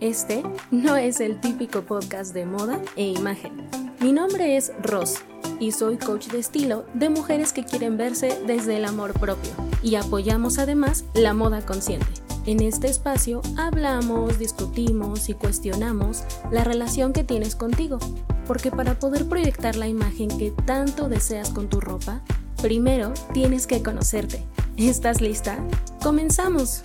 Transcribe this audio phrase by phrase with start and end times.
[0.00, 3.68] Este no es el típico podcast de moda e imagen.
[4.00, 5.16] Mi nombre es Ross
[5.58, 9.50] y soy coach de estilo de mujeres que quieren verse desde el amor propio
[9.82, 12.06] y apoyamos además la moda consciente.
[12.46, 17.98] En este espacio hablamos, discutimos y cuestionamos la relación que tienes contigo,
[18.46, 22.22] porque para poder proyectar la imagen que tanto deseas con tu ropa,
[22.62, 24.44] primero tienes que conocerte.
[24.76, 25.58] ¿Estás lista?
[26.00, 26.84] ¡Comenzamos!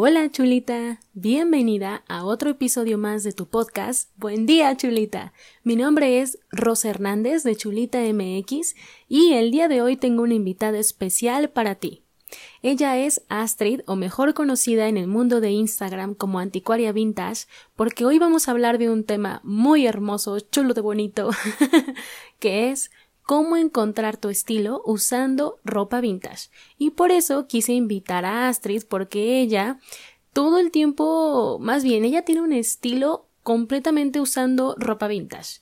[0.00, 4.10] Hola chulita, bienvenida a otro episodio más de tu podcast.
[4.16, 5.32] Buen día chulita.
[5.64, 8.76] Mi nombre es Rosa Hernández de Chulita MX
[9.08, 12.04] y el día de hoy tengo una invitada especial para ti.
[12.62, 18.04] Ella es Astrid, o mejor conocida en el mundo de Instagram como Anticuaria Vintage, porque
[18.04, 21.30] hoy vamos a hablar de un tema muy hermoso, chulo de bonito,
[22.38, 22.92] que es
[23.28, 26.48] cómo encontrar tu estilo usando ropa vintage.
[26.78, 29.78] Y por eso quise invitar a Astrid porque ella
[30.32, 35.60] todo el tiempo, más bien, ella tiene un estilo completamente usando ropa vintage.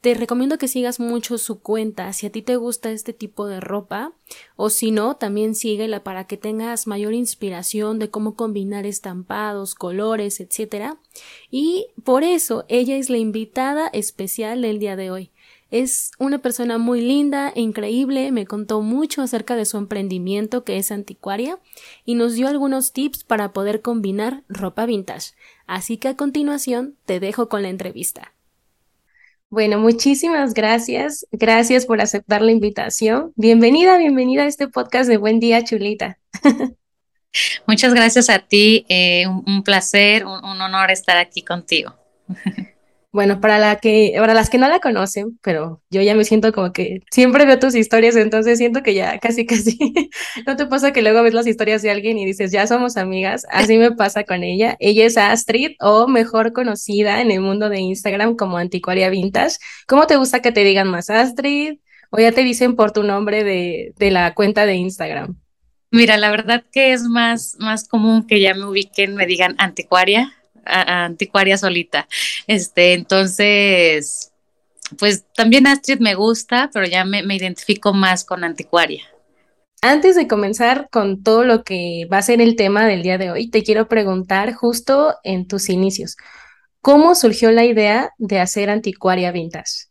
[0.00, 3.60] Te recomiendo que sigas mucho su cuenta si a ti te gusta este tipo de
[3.60, 4.14] ropa
[4.56, 10.40] o si no, también síguela para que tengas mayor inspiración de cómo combinar estampados, colores,
[10.40, 10.94] etc.
[11.50, 15.31] Y por eso ella es la invitada especial del día de hoy.
[15.72, 20.76] Es una persona muy linda e increíble, me contó mucho acerca de su emprendimiento que
[20.76, 21.58] es anticuaria
[22.04, 25.32] y nos dio algunos tips para poder combinar ropa vintage.
[25.66, 28.34] Así que a continuación te dejo con la entrevista.
[29.48, 31.26] Bueno, muchísimas gracias.
[31.32, 33.32] Gracias por aceptar la invitación.
[33.36, 36.18] Bienvenida, bienvenida a este podcast de Buen Día, Chulita.
[37.66, 38.84] Muchas gracias a ti.
[38.90, 41.94] Eh, un, placer, un honor estar aquí contigo.
[43.12, 46.50] Bueno, para, la que, para las que no la conocen, pero yo ya me siento
[46.50, 49.76] como que siempre veo tus historias, entonces siento que ya casi, casi,
[50.46, 53.44] ¿no te pasa que luego ves las historias de alguien y dices, ya somos amigas?
[53.50, 54.76] Así me pasa con ella.
[54.80, 59.58] Ella es Astrid, o mejor conocida en el mundo de Instagram como Anticuaria Vintage.
[59.86, 61.80] ¿Cómo te gusta que te digan más Astrid?
[62.10, 65.38] ¿O ya te dicen por tu nombre de, de la cuenta de Instagram?
[65.90, 70.32] Mira, la verdad que es más, más común que ya me ubiquen, me digan Anticuaria
[70.64, 72.08] anticuaria solita.
[72.46, 74.32] Este, entonces,
[74.98, 79.02] pues también Astrid me gusta, pero ya me, me identifico más con anticuaria.
[79.84, 83.32] Antes de comenzar con todo lo que va a ser el tema del día de
[83.32, 86.16] hoy, te quiero preguntar justo en tus inicios,
[86.80, 89.88] ¿cómo surgió la idea de hacer anticuaria vintage?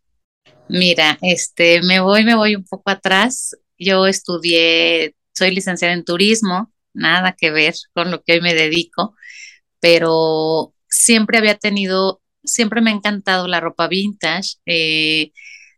[0.69, 3.57] Mira, este, me voy, me voy un poco atrás.
[3.77, 9.13] Yo estudié, soy licenciada en turismo, nada que ver con lo que hoy me dedico
[9.81, 14.57] pero siempre había tenido, siempre me ha encantado la ropa vintage.
[14.65, 15.31] Eh,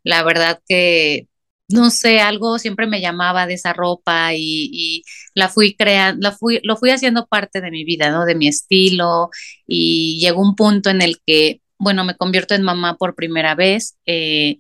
[0.04, 1.28] la verdad que,
[1.70, 5.04] no sé, algo siempre me llamaba de esa ropa y,
[5.36, 8.26] la fui creando, fui, lo fui haciendo parte de mi vida, ¿no?
[8.26, 9.30] De mi estilo
[9.68, 13.98] y llegó un punto en el que, bueno, me convierto en mamá por primera vez.
[14.06, 14.58] Eh,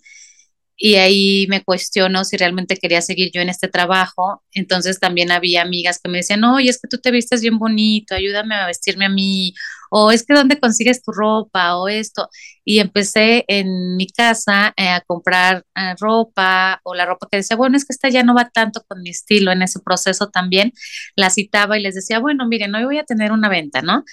[0.76, 4.44] y ahí me cuestiono si realmente quería seguir yo en este trabajo.
[4.52, 8.16] Entonces también había amigas que me decían, oye, es que tú te vistes bien bonito,
[8.16, 9.54] ayúdame a vestirme a mí,
[9.92, 12.28] o es que dónde consigues tu ropa, o esto.
[12.66, 17.56] Y empecé en mi casa eh, a comprar eh, ropa, o la ropa que decía,
[17.58, 20.74] bueno, es que esta ya no va tanto con mi estilo en ese proceso también.
[21.16, 24.04] La citaba y les decía, bueno, miren, hoy voy a tener una venta, ¿no?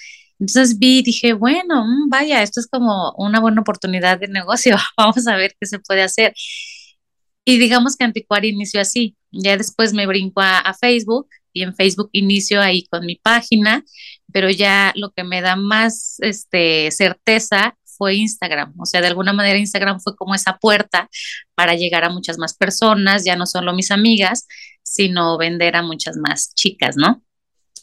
[0.41, 5.27] Entonces vi dije, bueno, mm, vaya, esto es como una buena oportunidad de negocio, vamos
[5.27, 6.33] a ver qué se puede hacer.
[7.45, 12.09] Y digamos que Anticuaria inició así, ya después me brinco a, Facebook y en Facebook
[12.11, 13.83] inicio ahí con mi página,
[14.33, 19.33] pero ya lo que me da más este, certeza fue Instagram, o sea, de alguna
[19.33, 21.07] manera Instagram fue como esa puerta
[21.53, 24.47] para llegar a muchas más personas, ya no solo mis amigas,
[24.81, 27.21] sino vender a muchas más chicas, ¿no?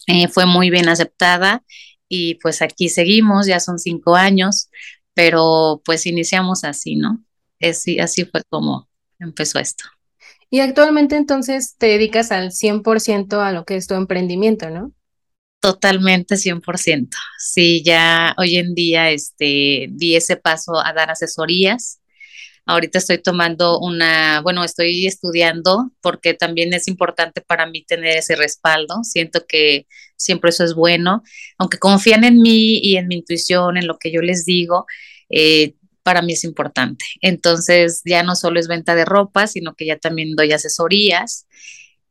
[0.08, 1.62] Eh, fue muy bien aceptada
[2.08, 4.70] y pues aquí seguimos, ya son cinco años,
[5.14, 7.24] pero pues iniciamos así, ¿no?
[7.60, 8.88] Así, así fue como
[9.18, 9.84] empezó esto.
[10.50, 14.92] Y actualmente entonces te dedicas al 100% a lo que es tu emprendimiento, ¿no?
[15.60, 17.16] Totalmente 100%.
[17.38, 22.00] Sí, ya hoy en día este, di ese paso a dar asesorías
[22.68, 28.36] Ahorita estoy tomando una, bueno, estoy estudiando porque también es importante para mí tener ese
[28.36, 29.04] respaldo.
[29.04, 29.86] Siento que
[30.16, 31.22] siempre eso es bueno.
[31.56, 34.84] Aunque confían en mí y en mi intuición, en lo que yo les digo,
[35.30, 37.06] eh, para mí es importante.
[37.22, 41.46] Entonces ya no solo es venta de ropa, sino que ya también doy asesorías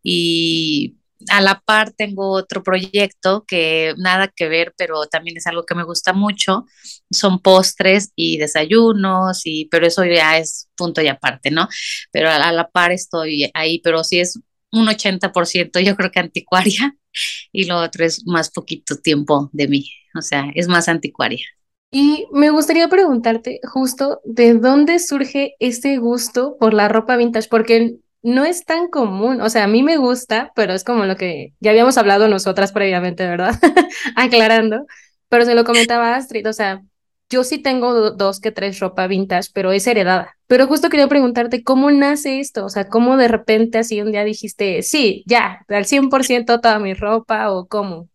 [0.01, 0.96] y
[1.29, 5.75] a la par tengo otro proyecto que nada que ver, pero también es algo que
[5.75, 6.65] me gusta mucho.
[7.11, 11.67] Son postres y desayunos, y, pero eso ya es punto y aparte, ¿no?
[12.11, 14.39] Pero a, la par estoy ahí, pero sí es
[14.71, 16.95] un 80% yo creo que anticuaria
[17.51, 21.45] y lo otro es más poquito tiempo de mí, o sea, es más anticuaria.
[21.89, 27.95] Y me gustaría preguntarte justo de dónde surge este gusto por la ropa vintage, porque
[28.23, 31.53] no es tan común, o sea, a mí me gusta, pero es como lo que
[31.59, 33.55] ya habíamos hablado nosotras previamente, ¿verdad?
[34.15, 34.85] Aclarando,
[35.29, 36.81] pero se lo comentaba Astrid, o sea,
[37.29, 40.35] yo sí tengo dos que tres ropa vintage, pero es heredada.
[40.47, 42.65] Pero justo quería preguntarte, ¿cómo nace esto?
[42.65, 46.93] O sea, ¿cómo de repente así un día dijiste, sí, ya, al 100% toda mi
[46.93, 48.07] ropa o cómo?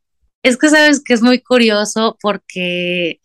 [0.42, 3.20] Es que sabes que es muy curioso porque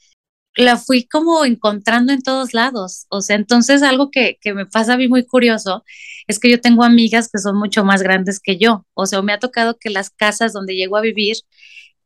[0.58, 3.06] la fui como encontrando en todos lados.
[3.10, 5.84] O sea, entonces algo que, que, me pasa a mí muy curioso
[6.28, 8.86] es que yo tengo amigas que son mucho más grandes que yo.
[8.94, 11.38] O sea, me ha tocado que las casas donde llego a vivir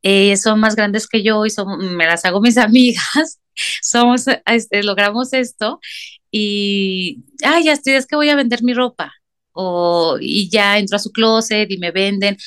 [0.03, 3.39] eh, son más grandes que yo y son, me las hago mis amigas.
[3.81, 5.79] Somos, este, logramos esto
[6.31, 9.13] y, ay, ya estoy, es que voy a vender mi ropa.
[9.53, 12.37] O, y ya entro a su closet y me venden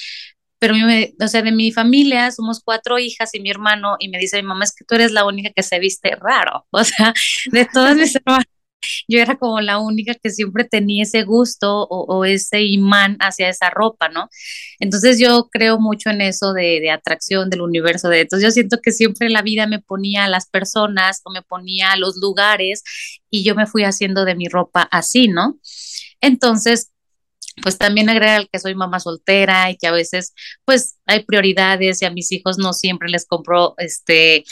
[0.64, 0.74] pero
[1.20, 4.48] o sea, de mi familia somos cuatro hijas y mi hermano, y me dice mi
[4.48, 7.12] mamá, es que tú eres la única que se viste raro, o sea,
[7.52, 8.46] de todas mis hermanas,
[9.06, 13.48] yo era como la única que siempre tenía ese gusto o, o, ese imán hacia
[13.50, 14.28] esa ropa, ¿no?
[14.78, 18.78] Entonces yo creo mucho en eso de, de, atracción del universo, de entonces yo siento
[18.82, 22.82] que siempre la vida me ponía a las personas o me ponía a los lugares
[23.30, 25.58] y yo me fui haciendo de mi ropa así, ¿no?
[26.22, 26.90] Entonces,
[27.62, 30.34] pues también agregar que soy mamá soltera y que a veces
[30.64, 34.44] pues hay prioridades y a mis hijos no siempre les compro este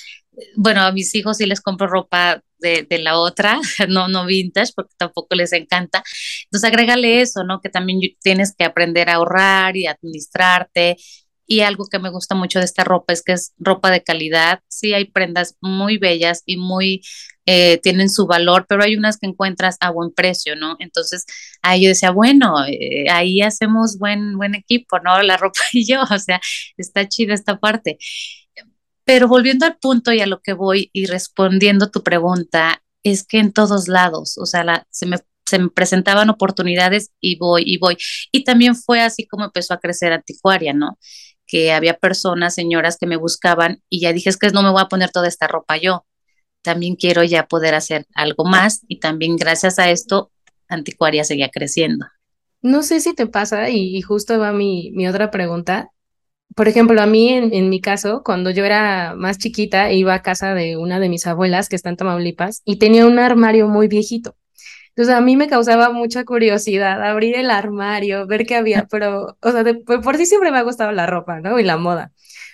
[0.56, 3.58] bueno, a mis hijos sí les compro ropa de, de, la otra,
[3.88, 6.02] no, no vintage, porque tampoco les encanta.
[6.44, 7.60] Entonces, agrégale eso, ¿no?
[7.60, 10.96] Que también tienes que aprender a ahorrar y administrarte.
[11.46, 14.60] Y algo que me gusta mucho de esta ropa es que es ropa de calidad.
[14.68, 17.02] Sí, hay prendas muy bellas y muy
[17.46, 20.76] eh, tienen su valor, pero hay unas que encuentras a buen precio, ¿no?
[20.78, 21.26] Entonces,
[21.60, 25.20] ahí yo decía, bueno, eh, ahí hacemos buen, buen equipo, ¿no?
[25.22, 26.40] La ropa y yo, o sea,
[26.76, 27.98] está chida esta parte.
[29.04, 33.38] Pero volviendo al punto y a lo que voy y respondiendo tu pregunta, es que
[33.38, 35.18] en todos lados, o sea, la, se, me,
[35.52, 37.96] se me presentaban oportunidades y voy y voy.
[38.32, 40.98] Y también fue así como empezó a crecer Anticuaria, ¿no?
[41.46, 44.82] Que había personas, señoras que me buscaban y ya dije, es que no me voy
[44.82, 46.04] a poner toda esta ropa yo
[46.62, 50.30] también quiero ya poder hacer algo más y también gracias a esto
[50.68, 52.06] Anticuaria seguía creciendo.
[52.62, 55.90] No sé si te pasa y, justo va mi, mi, otra pregunta.
[56.54, 60.22] Por ejemplo, a mí en, en, mi caso, cuando yo era más chiquita, iba a
[60.22, 63.88] casa de una de mis abuelas que está en Tamaulipas y tenía un armario muy
[63.88, 64.36] viejito.
[64.94, 69.50] Entonces a mí me causaba mucha curiosidad abrir el armario, ver qué había, pero, o
[69.50, 71.58] sea, de, por sí siempre me ha gustado la ropa, ¿no?
[71.58, 72.12] Y la moda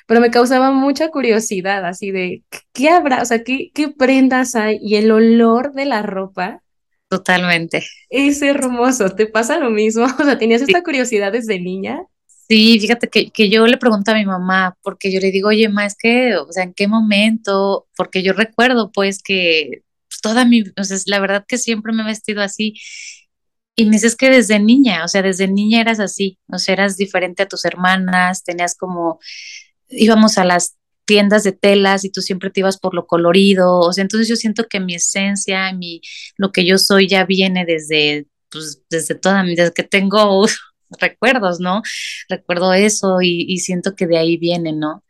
[0.08, 2.43] pero me causaba mucha curiosidad, así de,
[2.73, 3.20] ¿qué habrá?
[3.20, 4.79] O sea, ¿qué, qué prendas hay?
[4.81, 6.62] Y el olor de la ropa.
[7.11, 7.85] Totalmente.
[8.08, 10.06] Es hermoso, ¿te pasa lo mismo?
[10.19, 12.00] O sea, ¿tenías esta curiosidad desde niña?
[12.49, 15.69] Sí, fíjate que, que yo le pregunto a mi mamá, porque yo le digo, oye,
[15.69, 17.87] ma, es que, o sea, ¿en qué momento?
[17.94, 19.82] Porque yo recuerdo, pues, que
[20.28, 22.75] toda mi, o sea, la verdad que siempre me he vestido así.
[23.76, 26.96] Y me dices que desde niña, o sea, desde niña eras así, o sea, eras
[26.96, 29.20] diferente a tus hermanas, tenías como
[29.88, 33.92] íbamos a las tiendas de telas y tú siempre te ibas por lo colorido, o
[33.92, 36.03] sea, entonces yo siento que mi esencia, mi,
[36.36, 40.46] lo que yo soy ya viene desde, pues, desde toda mi, desde que tengo
[41.00, 41.82] recuerdos, ¿no?
[42.29, 45.05] Recuerdo eso y, y, siento que de ahí viene, ¿no?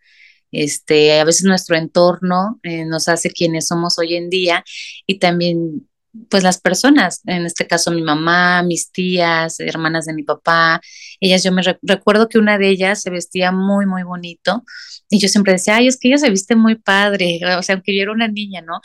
[0.52, 4.64] Este, a veces nuestro entorno eh, nos hace quienes somos hoy en día
[5.06, 5.88] y también
[6.30, 10.80] pues las personas, en este caso mi mamá, mis tías, hermanas de mi papá,
[11.20, 14.64] ellas, yo me recuerdo que una de ellas se vestía muy, muy bonito
[15.10, 17.94] y yo siempre decía, ay, es que ella se viste muy padre, o sea, aunque
[17.94, 18.80] yo era una niña, ¿no?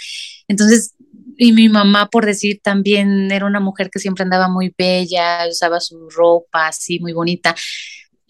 [0.47, 0.95] Entonces,
[1.37, 5.79] y mi mamá, por decir, también era una mujer que siempre andaba muy bella, usaba
[5.79, 7.55] su ropa así, muy bonita.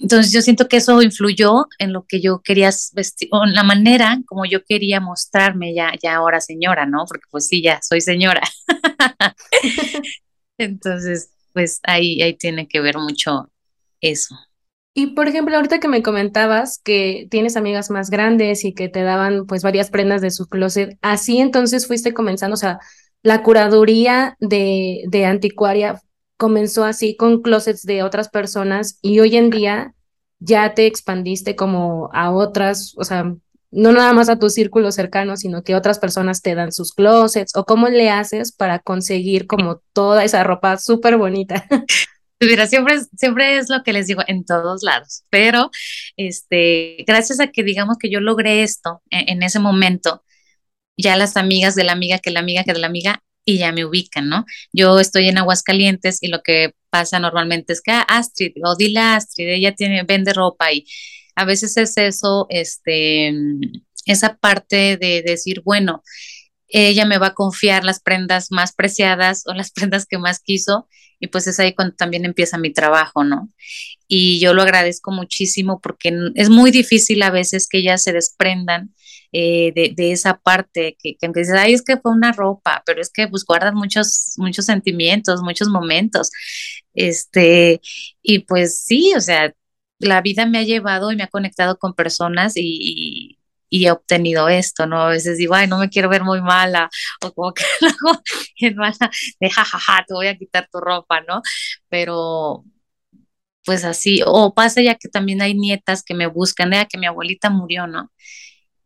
[0.03, 3.63] Entonces yo siento que eso influyó en lo que yo quería vestir, o en la
[3.63, 7.05] manera como yo quería mostrarme ya, ya ahora señora, ¿no?
[7.07, 8.41] Porque pues sí, ya soy señora.
[10.57, 13.49] Entonces, pues ahí, ahí tiene que ver mucho
[14.01, 14.35] eso.
[14.93, 19.03] Y por ejemplo, ahorita que me comentabas que tienes amigas más grandes y que te
[19.03, 22.79] daban pues varias prendas de su closet, así entonces fuiste comenzando, o sea,
[23.21, 26.01] la curaduría de, de anticuaria
[26.43, 29.93] comenzó así con closets de otras personas y hoy en día
[30.39, 33.33] ya te expandiste como a otras, o sea,
[33.71, 37.55] no nada más a tu círculo cercano, sino que otras personas te dan sus closets
[37.55, 41.65] o cómo le haces para conseguir como toda esa ropa súper bonita.
[42.41, 45.71] Mira, siempre, siempre es lo que les digo en todos lados, pero
[46.17, 50.25] este, gracias a que digamos que yo logré esto en, en ese momento,
[50.97, 53.71] ya las amigas de la amiga que la amiga que de la amiga y ya
[53.71, 54.45] me ubican, ¿no?
[54.71, 58.99] Yo estoy en Aguascalientes y lo que pasa normalmente es que ah, Astrid o dile
[58.99, 60.85] a Astrid, ella tiene, vende ropa y
[61.35, 63.33] a veces es eso, este,
[64.05, 66.03] esa parte de decir, bueno,
[66.73, 70.87] ella me va a confiar las prendas más preciadas o las prendas que más quiso
[71.19, 73.49] y pues es ahí cuando también empieza mi trabajo, ¿no?
[74.07, 78.93] Y yo lo agradezco muchísimo porque es muy difícil a veces que ellas se desprendan
[79.31, 83.01] eh, de, esa parte, que, que aunque dices, ay, es que fue una ropa, pero
[83.01, 86.29] es que pues guardan muchos, muchos sentimientos, muchos momentos.
[86.93, 87.81] Este,
[88.21, 89.53] y pues sí, o sea,
[89.99, 93.39] la vida me ha llevado y me ha conectado con personas y, y
[93.85, 95.01] he obtenido esto, ¿no?
[95.01, 96.89] A veces digo, ay, no me quiero ver muy mala,
[97.21, 98.21] o como que luego
[98.75, 101.41] mala, de jajaja, te voy a quitar tu ropa, ¿no?
[101.89, 102.63] Pero
[103.65, 107.05] pues así, o pasa ya que también hay nietas que me buscan, ya que mi
[107.07, 108.11] abuelita murió, ¿no?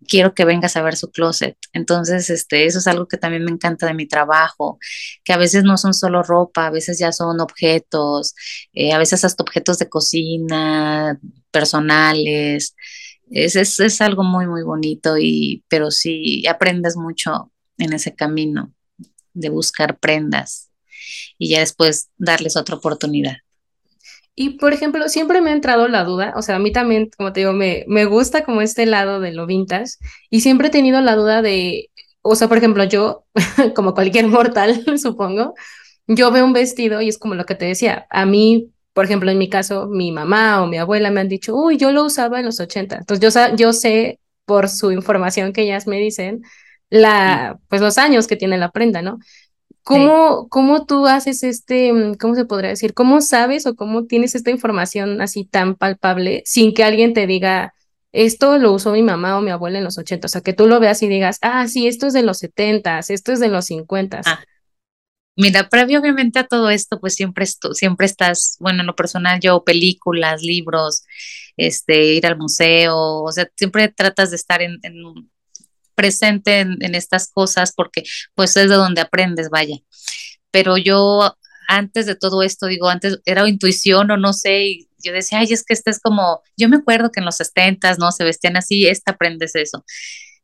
[0.07, 1.57] quiero que vengas a ver su closet.
[1.73, 4.79] Entonces, este, eso es algo que también me encanta de mi trabajo,
[5.23, 8.35] que a veces no son solo ropa, a veces ya son objetos,
[8.73, 11.19] eh, a veces hasta objetos de cocina,
[11.51, 12.75] personales.
[13.29, 18.73] Es, es, es, algo muy, muy bonito, y, pero sí aprendes mucho en ese camino
[19.33, 20.71] de buscar prendas
[21.37, 23.37] y ya después darles otra oportunidad.
[24.39, 27.33] Y por ejemplo, siempre me ha entrado la duda, o sea, a mí también, como
[27.33, 29.93] te digo, me, me gusta como este lado de lo vintage
[30.29, 31.89] y siempre he tenido la duda de,
[32.21, 33.25] o sea, por ejemplo, yo,
[33.75, 35.55] como cualquier mortal, supongo,
[36.07, 39.29] yo veo un vestido y es como lo que te decía, a mí, por ejemplo,
[39.29, 42.39] en mi caso, mi mamá o mi abuela me han dicho, uy, yo lo usaba
[42.39, 46.41] en los 80, entonces yo, yo sé por su información que ellas me dicen,
[46.89, 49.19] la, pues los años que tiene la prenda, ¿no?
[49.83, 52.95] ¿Cómo, ¿Cómo tú haces este, mm, cómo se podría decir?
[52.95, 57.75] ¿Cómo sabes o cómo tienes esta información así tan palpable sin que alguien te diga,
[58.13, 60.25] esto lo usó mi mamá o mi abuela en los 80?
[60.25, 62.97] O sea, que tú lo veas y digas, ah, sí, esto es de los 70,
[63.07, 64.21] esto es de los 50.
[64.25, 64.39] Ah.
[65.37, 70.41] Mira, previamente a todo esto, pues siempre, siempre estás, bueno, en lo personal, yo, películas,
[70.41, 71.03] libros,
[71.57, 74.95] este, ir al museo, o sea, siempre tratas de estar en, en
[75.97, 78.03] presente en, estas cosas porque
[78.35, 79.77] pues es de donde aprendes, vaya.
[80.51, 81.35] Pero yo
[81.67, 85.47] antes de todo esto, digo, antes era intuición o no sé, y yo decía, ay,
[85.51, 88.11] es que este es como, yo me acuerdo que en los 70 ¿no?
[88.11, 89.83] Se vestían así, esta aprendes eso.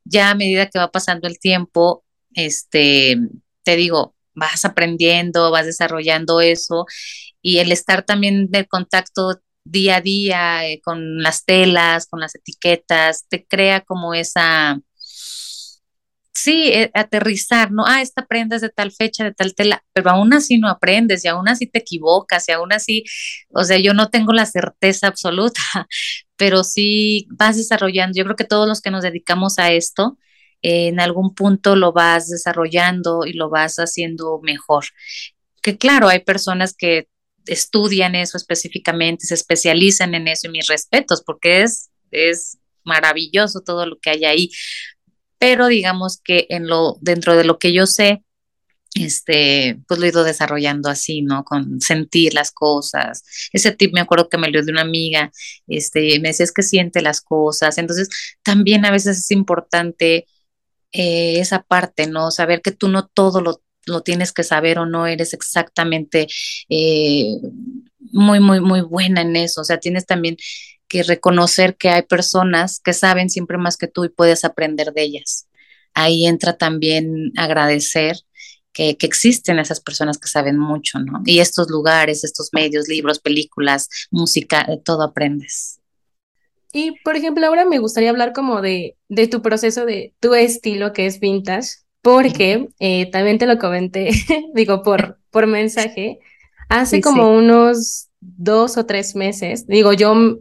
[0.05, 3.17] Ya a medida que va pasando el tiempo, este,
[3.63, 6.85] te digo, vas aprendiendo, vas desarrollando eso
[7.41, 12.35] y el estar también de contacto día a día eh, con las telas, con las
[12.35, 14.79] etiquetas, te crea como esa,
[16.33, 17.85] sí, eh, aterrizar, ¿no?
[17.85, 21.23] Ah, esta prenda es de tal fecha, de tal tela, pero aún así no aprendes
[21.25, 23.03] y aún así te equivocas y aún así,
[23.49, 25.61] o sea, yo no tengo la certeza absoluta,
[26.35, 28.17] pero sí vas desarrollando.
[28.17, 30.17] Yo creo que todos los que nos dedicamos a esto,
[30.63, 34.85] en algún punto lo vas desarrollando y lo vas haciendo mejor.
[35.61, 37.07] Que claro, hay personas que
[37.45, 43.85] estudian eso específicamente, se especializan en eso y mis respetos, porque es, es maravilloso todo
[43.85, 44.49] lo que hay ahí,
[45.37, 48.23] pero digamos que en lo, dentro de lo que yo sé,
[48.95, 51.43] este, pues lo he ido desarrollando así, ¿no?
[51.43, 53.23] Con sentir las cosas.
[53.51, 55.31] Ese tip me acuerdo que me lo dio una amiga,
[55.67, 57.77] este, me decía es que siente las cosas.
[57.77, 58.07] Entonces,
[58.43, 60.27] también a veces es importante
[60.93, 62.31] eh, esa parte, ¿no?
[62.31, 66.27] Saber que tú no todo lo, lo tienes que saber o no eres exactamente
[66.69, 67.35] eh,
[68.11, 69.61] muy, muy, muy buena en eso.
[69.61, 70.37] O sea, tienes también
[70.87, 75.03] que reconocer que hay personas que saben siempre más que tú y puedes aprender de
[75.03, 75.47] ellas.
[75.93, 78.17] Ahí entra también agradecer
[78.73, 81.21] que, existen esas personas que saben mucho, ¿no?
[81.25, 85.79] Y estos lugares, estos medios, libros, películas, música, todo aprendes.
[86.73, 90.91] Y, por ejemplo, ahora me gustaría hablar como de, de tu proceso, de tu estilo
[90.91, 91.69] que es vintage,
[92.01, 94.09] porque eh, también te lo comenté,
[94.55, 96.19] digo, por, por mensaje,
[96.69, 99.67] hace como unos dos o tres meses.
[99.67, 100.39] Digo, yo mm,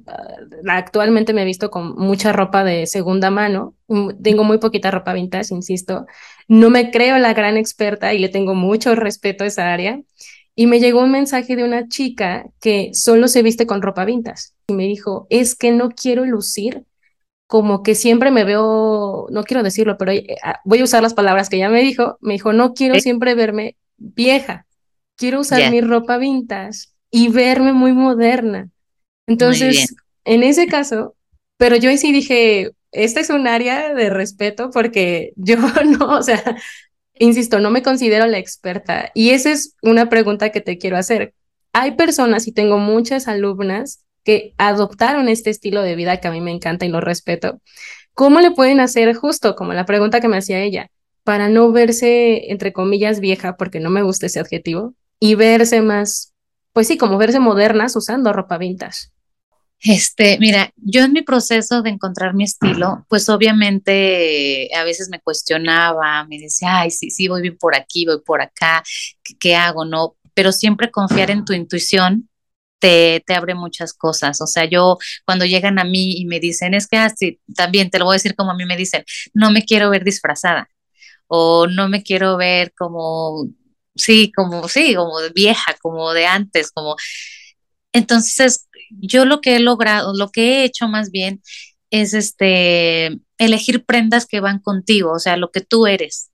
[0.69, 5.13] actualmente me he visto con mucha ropa de segunda mano, mm, tengo muy poquita ropa
[5.13, 6.07] vintage, insisto.
[6.49, 10.01] No me creo la gran experta y le tengo mucho respeto a esa área.
[10.55, 14.51] Y me llegó un mensaje de una chica que solo se viste con ropa vintage
[14.67, 16.85] y me dijo, es que no quiero lucir
[17.53, 21.13] como que siempre me veo, no quiero decirlo, pero eh, ah, voy a usar las
[21.13, 24.67] palabras que ella me dijo, me dijo, no quiero siempre verme vieja,
[25.17, 28.71] quiero usar mi ropa vintage y verme muy moderna.
[29.27, 29.95] Entonces,
[30.25, 31.15] en ese caso,
[31.59, 35.57] pero yo sí dije, esta es un área de respeto porque yo
[35.99, 36.57] no, o sea,
[37.15, 39.11] insisto, no me considero la experta.
[39.15, 41.35] Y esa es una pregunta que te quiero hacer.
[41.73, 46.41] Hay personas, y tengo muchas alumnas, que adoptaron este estilo de vida que a mí
[46.41, 47.61] me encanta y lo respeto.
[48.15, 50.91] ¿Cómo le pueden hacer justo, como la pregunta que me hacía ella?
[51.25, 56.35] para no verse, entre comillas, vieja, porque no me gusta ese adjetivo, y verse más,
[56.73, 59.09] pues sí, como verse modernas usando ropa vintage?
[59.85, 65.21] Este, mira, yo en mi proceso de encontrar mi estilo, pues obviamente a veces me
[65.21, 68.83] cuestionaba, me decía, ay, sí, sí, voy bien por aquí, voy por acá,
[69.25, 69.85] ¿qué, qué hago?
[69.85, 72.29] No, pero siempre confiar en tu intuición
[72.79, 74.41] te, te, abre muchas cosas.
[74.41, 77.91] O sea, yo cuando llegan a mí y me dicen, es que así, ah, también
[77.91, 80.69] te lo voy a decir como a mí me dicen, no me quiero ver disfrazada
[81.29, 83.49] o no me quiero ver como,
[83.97, 86.97] sí, como, sí, como vieja, como de antes, como...
[87.93, 88.69] Entonces,
[89.01, 91.43] yo lo que he logrado, lo que he hecho más bien
[91.91, 96.31] es este elegir prendas que van contigo, o sea, lo que tú eres.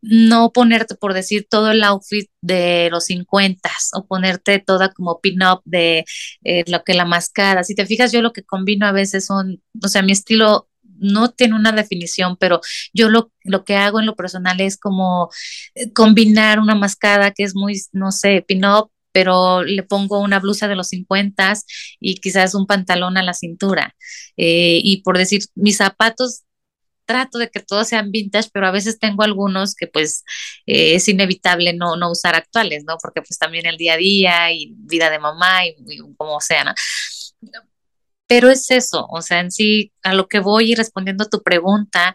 [0.00, 5.60] No ponerte, por decir, todo el outfit de los 50 o ponerte toda como pin-up
[5.64, 6.04] de
[6.44, 7.64] eh, lo que la máscara.
[7.64, 10.68] Si te fijas, yo lo que combino a veces son, o sea, mi estilo
[11.00, 12.60] no tiene una definición, pero
[12.92, 15.30] yo lo, lo que hago en lo personal es como
[15.74, 20.68] eh, combinar una mascada que es muy, no sé, pin-up pero le pongo una blusa
[20.68, 21.54] de los 50
[21.98, 23.96] y quizás un pantalón a la cintura.
[24.36, 26.44] Eh, y por decir, mis zapatos
[27.04, 30.22] trato de que todos sean vintage, pero a veces tengo algunos que pues
[30.66, 32.96] eh, es inevitable no, no usar actuales, ¿no?
[33.02, 36.62] Porque pues también el día a día y vida de mamá y, y como sea,
[36.62, 36.74] ¿no?
[38.28, 41.42] Pero es eso, o sea, en sí, a lo que voy y respondiendo a tu
[41.42, 42.14] pregunta,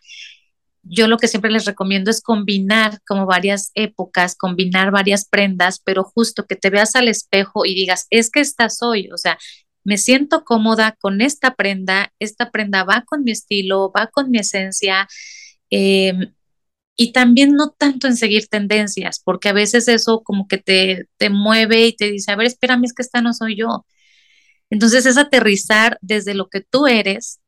[0.84, 6.04] yo lo que siempre les recomiendo es combinar como varias épocas, combinar varias prendas, pero
[6.04, 9.38] justo que te veas al espejo y digas, es que esta soy, o sea,
[9.84, 14.40] me siento cómoda con esta prenda, esta prenda va con mi estilo, va con mi
[14.40, 15.08] esencia.
[15.70, 16.34] Em,
[16.96, 21.30] y también no tanto en seguir tendencias, porque a veces eso como que te, te
[21.30, 23.86] mueve y te dice, a ver, espérame, es que esta no soy yo.
[24.70, 27.40] Entonces es aterrizar desde lo que tú eres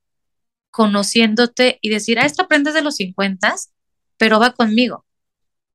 [0.75, 3.55] conociéndote y decir, ah, esto aprendes de los 50,
[4.17, 5.05] pero va conmigo.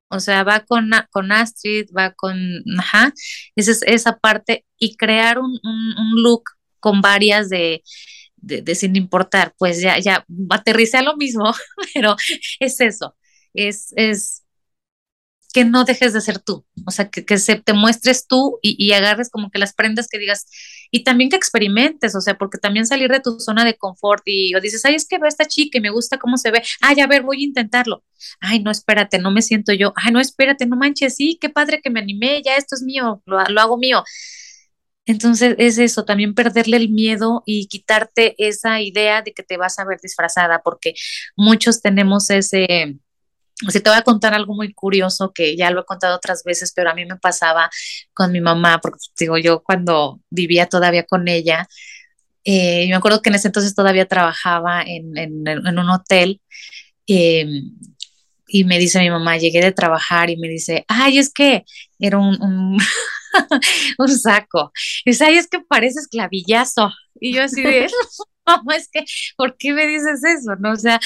[0.08, 2.36] O sea, va con, con Astrid, va con,
[2.78, 3.14] ajá,
[3.56, 6.42] esa, es, esa parte y crear un, un, look
[6.80, 7.82] con varias de,
[8.36, 11.54] de, de, sin importar, pues ya, ya aterricé a lo mismo,
[11.94, 12.14] pero
[12.60, 13.16] es eso,
[13.54, 14.44] es, es
[15.52, 18.76] que no dejes de ser tú, o sea, que, que se te muestres tú y,
[18.78, 20.46] y, agarres como que las prendas que digas,
[20.90, 24.54] y también que experimentes, o sea, porque también salir de tu zona de confort y
[24.54, 26.62] o dices, ay, es que veo a esta chica y me gusta cómo se ve,
[26.80, 28.04] ay, a ver, voy a intentarlo,
[28.40, 31.80] ay, no, espérate, no me siento yo, ay, no, espérate, no manches, sí, qué padre
[31.82, 34.04] que me animé, ya esto es mío, lo, lo hago mío.
[35.06, 39.78] Entonces es eso, también perderle el miedo y quitarte esa idea de que te vas
[39.78, 40.94] a ver disfrazada, porque
[41.36, 42.96] muchos tenemos ese,
[43.68, 46.72] si te voy a contar algo muy curioso que ya lo he contado otras veces,
[46.74, 47.70] pero a mí me pasaba
[48.14, 51.68] con mi mamá, porque digo, yo cuando vivía todavía con ella,
[52.44, 56.40] eh, me acuerdo que en ese entonces todavía trabajaba en, en, un hotel
[57.06, 57.46] eh,
[58.48, 61.64] y me dice mi mamá, llegué de trabajar y me dice, ay, es que
[61.98, 62.78] era un, un,
[63.98, 64.72] un saco.
[65.04, 66.90] Y dice, ay, es que pareces clavillazo.
[67.20, 67.88] Y yo así de,
[68.46, 69.04] mamá, es que,
[69.36, 70.56] ¿por qué me dices eso?
[70.58, 70.98] No, o sea,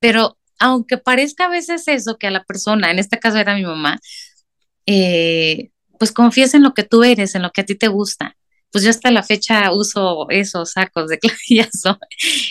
[0.00, 3.64] pero aunque parezca a veces eso que a la persona, en este caso era mi
[3.64, 3.98] mamá,
[4.86, 8.36] eh, pues confíes en lo que tú eres, en lo que a ti te gusta.
[8.70, 11.98] Pues yo hasta la fecha uso esos sacos de clavillazo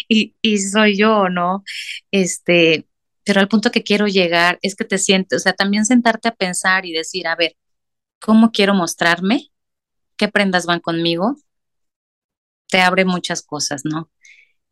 [0.07, 1.63] y, y soy yo, ¿no?
[2.11, 2.87] Este,
[3.23, 6.35] pero al punto que quiero llegar es que te sientes, o sea, también sentarte a
[6.35, 7.55] pensar y decir, a ver,
[8.19, 9.51] ¿cómo quiero mostrarme?
[10.17, 11.37] ¿Qué prendas van conmigo?
[12.69, 14.09] Te abre muchas cosas, ¿no?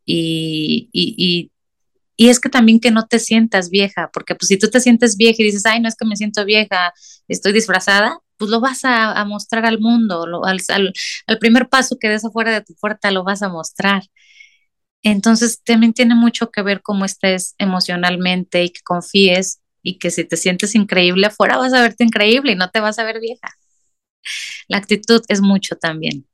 [0.05, 1.51] Y, y, y
[2.17, 5.17] y es que también que no te sientas vieja, porque pues si tú te sientes
[5.17, 6.93] vieja y dices, ay, no es que me siento vieja,
[7.27, 10.93] estoy disfrazada, pues lo vas a, mostrar al mundo, lo, al, al,
[11.27, 14.03] al, primer paso que des afuera de tu puerta lo vas a mostrar.
[15.03, 20.23] Entonces también tiene mucho que ver cómo estés emocionalmente y que confíes y que si
[20.25, 23.49] te sientes increíble afuera vas a verte increíble y no te vas a ver vieja.
[24.67, 26.25] La actitud es mucho también.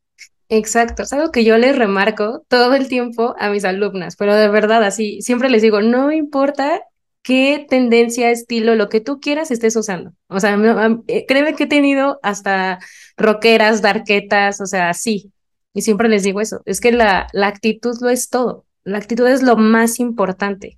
[0.53, 4.49] Exacto, es algo que yo les remarco todo el tiempo a mis alumnas, pero de
[4.49, 6.81] verdad así, siempre les digo, no importa
[7.23, 10.11] qué tendencia, estilo, lo que tú quieras estés usando.
[10.27, 10.59] O sea,
[11.07, 12.79] eh, créeme que he tenido hasta
[13.15, 15.31] rockeras, darquetas, o sea, sí.
[15.73, 19.25] Y siempre les digo eso, es que la, la actitud lo es todo, la actitud
[19.27, 20.77] es lo más importante,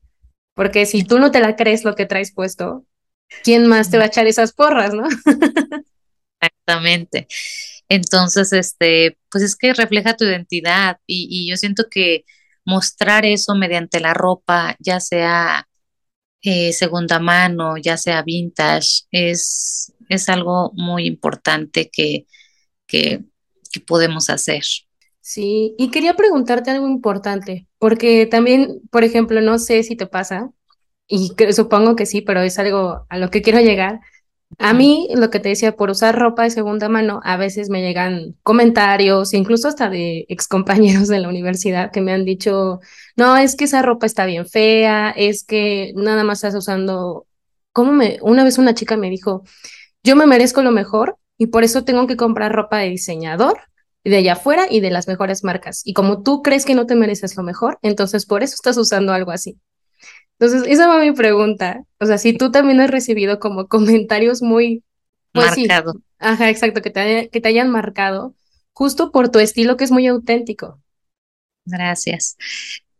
[0.53, 2.85] porque si tú no te la crees lo que traes puesto,
[3.43, 5.07] ¿quién más te va a echar esas porras, no?
[6.39, 7.27] Exactamente.
[7.93, 12.25] Entonces, este, pues es que refleja tu identidad y, yo siento que
[12.65, 15.67] mostrar eso mediante la ropa, ya sea
[16.41, 22.25] eh, segunda mano, ya sea vintage, es, es algo muy importante que,
[22.87, 23.21] que
[23.85, 24.63] podemos hacer.
[25.21, 30.49] Sí, y quería preguntarte algo importante, porque también, por ejemplo, no sé si te pasa,
[31.07, 33.99] y supongo que sí, pero es algo a lo que quiero llegar.
[34.59, 37.81] A mí, lo que te decía, por usar ropa de segunda mano, a veces me
[37.81, 42.79] llegan comentarios, incluso hasta de excompañeros de la universidad que me han dicho,
[43.15, 47.27] no, es que esa ropa está bien fea, es que nada más estás usando,
[47.71, 48.17] ¿cómo me?
[48.21, 49.43] Una vez una chica me dijo,
[50.03, 53.57] yo me merezco lo mejor y por eso tengo que comprar ropa de diseñador
[54.03, 55.81] de allá afuera y de las mejores marcas.
[55.85, 59.13] Y como tú crees que no te mereces lo mejor, entonces por eso estás usando
[59.13, 59.57] algo así.
[60.43, 61.85] Entonces, esa va mi pregunta.
[62.01, 64.83] O sea, si tú también has recibido como comentarios muy...
[65.31, 65.93] Pues, Marcado.
[66.19, 68.35] ajá, exacto, que te, que te hayan marcado
[68.73, 70.81] justo por tu estilo que es muy auténtico.
[71.65, 72.35] Gracias.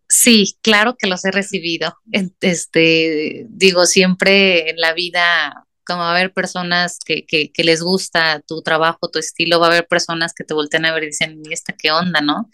[0.08, 1.97] Sí, claro que los he recibido.
[2.39, 7.82] Este, digo, siempre en la vida, como va a haber personas que, que, que, les
[7.84, 11.08] gusta tu trabajo, tu estilo, va a haber personas que te voltean a ver y
[11.08, 12.49] dicen, ¿y esta qué onda, no?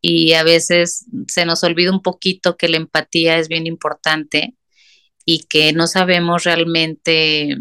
[0.00, 4.56] Y a veces se nos olvida un poquito que la empatía es bien importante
[5.24, 7.56] y que no sabemos realmente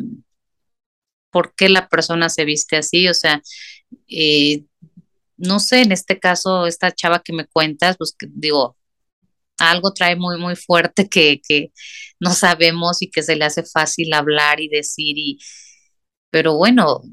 [1.31, 3.41] por qué la persona se viste así, o sea,
[4.07, 4.63] eh,
[5.37, 8.77] no sé, en este caso, esta chava que me cuentas, pues digo,
[9.59, 11.71] algo trae muy, muy fuerte que, que
[12.19, 15.39] no sabemos y que se le hace fácil hablar y decir, y,
[16.31, 17.03] pero bueno,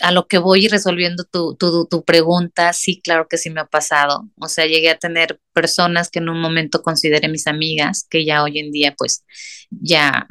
[0.00, 3.66] a lo que voy resolviendo tu, tu, tu, pregunta, sí, claro que sí me ha
[3.66, 4.28] pasado.
[4.36, 8.42] O sea, llegué a tener personas que en un momento consideré mis amigas, que ya
[8.42, 9.24] hoy en día, pues,
[9.70, 10.26] ya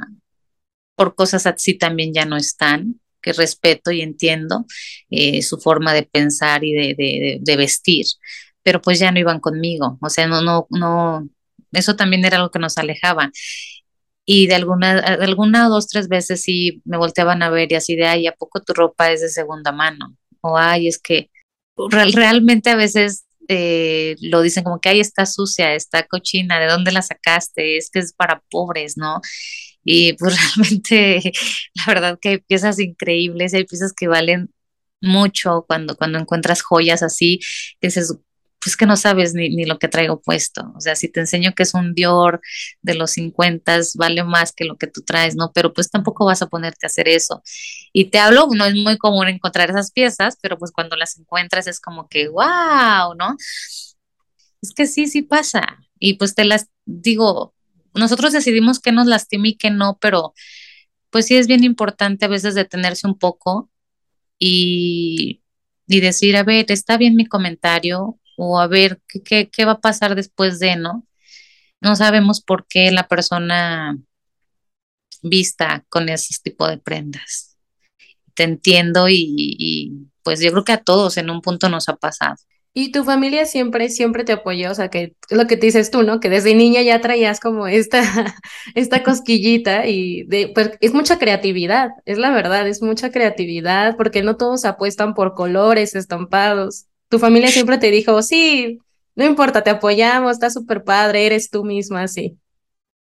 [0.94, 4.66] por cosas así también ya no están, que respeto y entiendo
[5.10, 8.06] eh, su forma de pensar y de, de, de, vestir,
[8.62, 9.98] pero pues ya no iban conmigo.
[10.00, 11.28] O sea, no, no, no,
[11.72, 13.30] eso también era algo que nos alejaba
[14.30, 18.04] y de alguna, alguna dos, tres veces sí me volteaban a ver y así de,
[18.06, 20.18] ay, ¿a poco tu ropa es de segunda mano?
[20.42, 21.30] O, ay, es que
[22.14, 26.92] realmente a veces eh, lo dicen como que, ay, está sucia, está cochina, ¿de dónde
[26.92, 27.78] la sacaste?
[27.78, 29.22] Es que es para pobres, ¿no?
[29.82, 31.32] Y pues realmente,
[31.74, 34.50] la verdad que hay piezas increíbles, hay piezas que valen
[35.00, 37.40] mucho cuando, cuando encuentras joyas así,
[37.80, 38.14] que dices,
[38.68, 40.74] pues que no sabes ni, ni, lo que traigo puesto.
[40.76, 42.42] O sea, si te enseño que es un Dior
[42.82, 45.52] de los 50, vale más que lo que tú traes, ¿no?
[45.54, 47.42] Pero pues tampoco vas a ponerte a hacer eso.
[47.94, 51.66] Y te hablo, no es muy común encontrar esas piezas, pero pues cuando las encuentras
[51.66, 53.38] es como que, wow, ¿no?
[54.60, 55.78] Es que sí, sí pasa.
[55.98, 57.54] Y pues te las digo,
[57.94, 60.34] nosotros decidimos que nos lastima y que no, pero
[61.08, 63.70] pues sí es bien importante a veces detenerse un poco
[64.38, 65.42] y,
[65.86, 69.80] y decir, a ver, está bien mi comentario, o a ver qué, qué, va a
[69.80, 71.04] pasar después de, ¿no?
[71.80, 73.98] No sabemos por qué la persona
[75.22, 77.56] vista con ese tipo de prendas.
[78.34, 81.96] Te entiendo y, y, pues yo creo que a todos en un punto nos ha
[81.96, 82.36] pasado.
[82.74, 86.04] Y tu familia siempre, siempre te apoyó, o sea, que lo que te dices tú,
[86.04, 86.20] ¿no?
[86.20, 88.02] Que desde niña ya traías como esta,
[88.76, 94.22] esta cosquillita y de, pues es mucha creatividad, es la verdad, es mucha creatividad, porque
[94.22, 98.78] no todos apuestan por colores, estampados tu familia siempre te dijo, sí,
[99.16, 102.38] no importa, te apoyamos, está súper padre, eres tú misma, sí.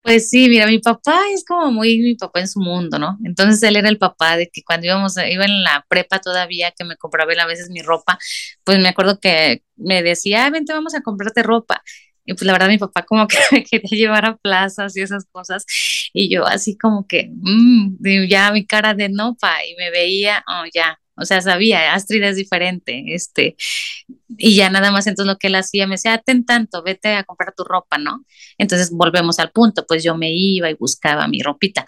[0.03, 3.19] Pues sí, mira, mi papá es como muy mi papá en su mundo, ¿no?
[3.23, 6.83] Entonces él era el papá de que cuando íbamos, iba en la prepa todavía, que
[6.85, 8.17] me compraba él a veces mi ropa,
[8.63, 11.83] pues me acuerdo que me decía, ah, vente, vamos a comprarte ropa.
[12.25, 15.25] Y pues la verdad mi papá como que me quería llevar a plazas y esas
[15.31, 15.65] cosas.
[16.13, 20.63] Y yo así como que, mmm, ya mi cara de nopa y me veía, oh,
[20.73, 23.55] ya, o sea, sabía, Astrid es diferente, este,
[24.37, 27.23] y ya nada más entonces lo que él hacía, me decía, ten tanto, vete a
[27.23, 28.25] comprar tu ropa, ¿no?
[28.57, 31.85] Entonces volvemos al punto, pues yo me iba y buscaba mi ropita.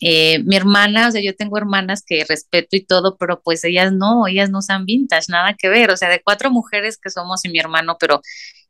[0.00, 3.92] Eh, mi hermana, o sea, yo tengo hermanas que respeto y todo, pero pues ellas
[3.92, 7.44] no, ellas no son vintage, nada que ver, o sea, de cuatro mujeres que somos
[7.44, 8.20] y mi hermano, pero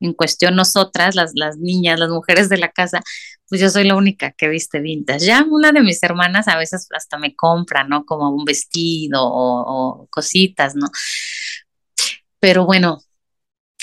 [0.01, 3.01] en cuestión nosotras, las, las niñas, las mujeres de la casa,
[3.49, 5.27] pues yo soy la única que viste vintage.
[5.27, 8.05] Ya una de mis hermanas a veces hasta me compra, ¿no?
[8.05, 10.89] Como un vestido o, cositas, ¿no?
[12.41, 12.99] Pero bueno,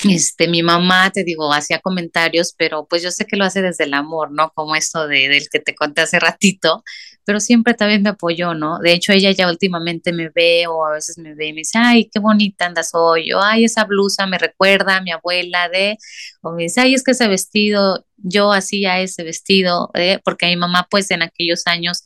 [0.03, 3.86] este, mi mamá, te digo, hacía comentarios, pero pues yo sé que lo hace desde
[3.86, 4.51] el amor, ¿no?
[4.53, 6.84] Como esto de, del que te conté hace ratito,
[7.23, 8.79] pero siempre también me apoyó, ¿no?
[8.79, 11.77] De hecho, ella ya últimamente me ve o a veces me ve y me dice,
[11.79, 15.97] ay, qué bonita andas hoy, o ay, esa blusa me recuerda a mi abuela de,
[16.41, 20.19] o me dice, ay, es que ese vestido, yo hacía ese vestido, ¿eh?
[20.23, 22.03] porque mi mamá, pues en aquellos años,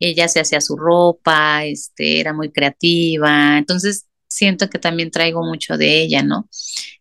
[0.00, 5.76] ella se hacía su ropa, este, era muy creativa, entonces siento que también traigo mucho
[5.76, 6.48] de ella, ¿no?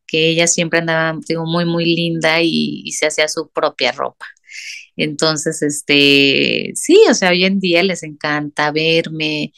[0.08, 4.26] Que ella siempre andaba, digo, muy, muy linda y, se hacía su propia ropa.
[4.98, 9.52] Entonces, este, sí, o sea, hoy en día les encanta verme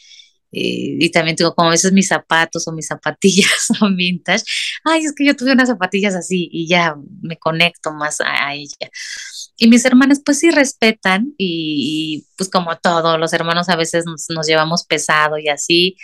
[0.50, 4.44] y también tengo como a veces mis zapatos o mis zapatillas son vintage.
[4.84, 8.90] Ay, es que yo tuve unas zapatillas así y ya me conecto más a, ella.
[9.58, 14.46] Y mis hermanas pues sí respetan y, pues como todos los hermanos a veces nos,
[14.46, 15.96] llevamos pesado y así.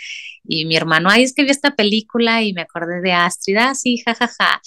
[0.43, 3.75] Y mi hermano, ay, es que vi esta película y me acordé de Astrid, ah,
[3.75, 4.61] sí, jajaja.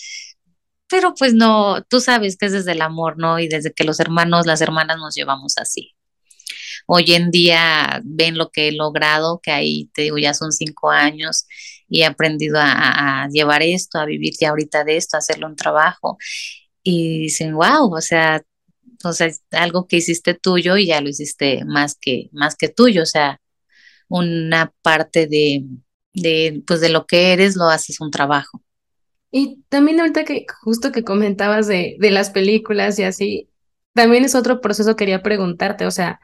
[0.89, 3.39] Pero pues no, tú sabes que es desde el amor, ¿no?
[3.39, 5.95] Y desde que los hermanos, las hermanas nos llevamos así
[6.91, 10.91] hoy en día ven lo que he logrado, que ahí te digo, ya son cinco
[10.91, 11.47] años
[11.89, 15.57] y he aprendido a, llevar esto, a vivir ya ahorita de esto, a hacerlo un
[15.57, 16.19] trabajo.
[16.83, 18.43] Y dicen, wow, o sea,
[19.13, 23.07] sea, algo que hiciste tuyo y ya lo hiciste más que, más que tuyo, o
[23.07, 23.41] sea,
[24.09, 25.65] una parte de,
[26.15, 28.63] de, pues de lo que eres lo haces un trabajo.
[29.31, 33.51] Y también ahorita que justo que comentabas de, de las películas y así,
[33.93, 36.21] también es otro proceso que quería preguntarte, o sea,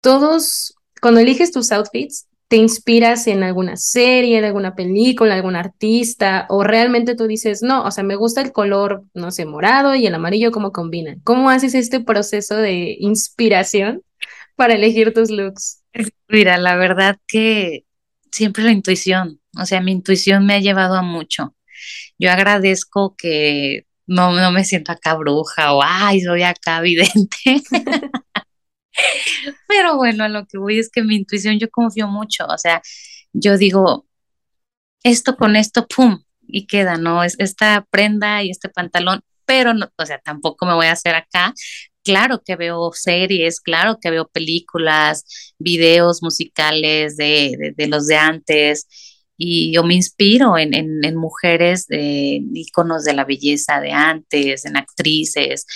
[0.00, 6.46] todos, cuando eliges tus outfits, te inspiras en alguna serie, en alguna película, algún artista,
[6.48, 10.06] o realmente tú dices, no, o sea, me gusta el color, no sé, morado y
[10.06, 11.20] el amarillo, ¿cómo combinan?
[11.24, 14.02] ¿Cómo haces este proceso de inspiración
[14.54, 15.82] para elegir tus looks?
[16.28, 17.84] Mira, la verdad que
[18.30, 21.54] siempre la intuición, o sea, mi intuición me ha llevado a mucho.
[22.18, 27.36] Yo agradezco que no, no me siento acá bruja o, ay, soy acá vidente.
[29.68, 32.82] Pero bueno, a lo que voy es que mi intuición yo confío mucho, o sea,
[33.32, 34.06] yo digo,
[35.02, 36.22] esto con esto, ¡pum!
[36.48, 37.22] Y queda, ¿no?
[37.24, 41.14] Es esta prenda y este pantalón, pero no, o sea, tampoco me voy a hacer
[41.14, 41.54] acá.
[42.04, 48.86] Claro que veo series, claro que veo películas, videos musicales de, de, los de antes,
[49.36, 54.76] y yo me inspiro en, en, mujeres, de íconos de la belleza de antes, en
[54.76, 55.66] actrices,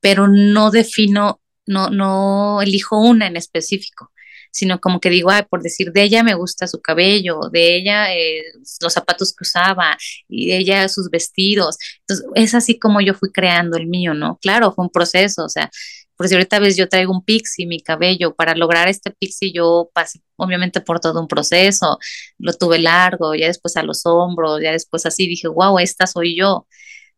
[0.00, 4.12] pero no defino no, no elijo una en específico,
[4.50, 8.14] sino como que digo, ay, por decir, de ella me gusta su cabello, de ella
[8.14, 8.42] eh,
[8.80, 9.96] los zapatos que usaba
[10.28, 11.76] y de ella sus vestidos.
[12.00, 14.38] Entonces, es así como yo fui creando el mío, ¿no?
[14.42, 15.70] Claro, fue un proceso, o sea,
[16.16, 19.90] por si ahorita ves, yo traigo un pixie, mi cabello, para lograr este pixie yo
[19.94, 21.98] pasé obviamente por todo un proceso,
[22.38, 26.36] lo tuve largo, ya después a los hombros, ya después así dije, wow, esta soy
[26.36, 26.66] yo.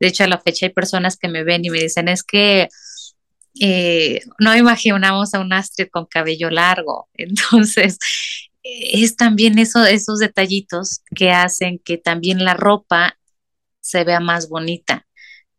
[0.01, 2.69] De hecho, a la fecha hay personas que me ven y me dicen, es que
[3.59, 7.09] eh, no imaginamos a un Astrid con cabello largo.
[7.15, 7.99] Entonces,
[8.63, 13.19] es también eso, esos detallitos que hacen que también la ropa
[13.81, 15.07] se vea más bonita.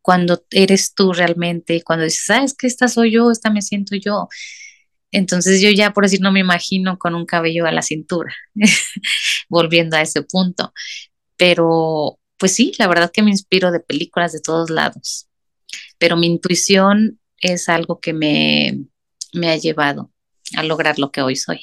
[0.00, 4.28] Cuando eres tú realmente, cuando dices, sabes que esta soy yo, esta me siento yo.
[5.12, 8.34] Entonces yo ya por decir no me imagino con un cabello a la cintura,
[9.48, 10.72] volviendo a ese punto.
[11.36, 15.28] Pero pues sí, la verdad que me inspiro de películas de todos lados.
[15.98, 18.86] Pero mi intuición es algo que me,
[19.34, 20.10] me ha llevado
[20.56, 21.60] a lograr lo que hoy soy.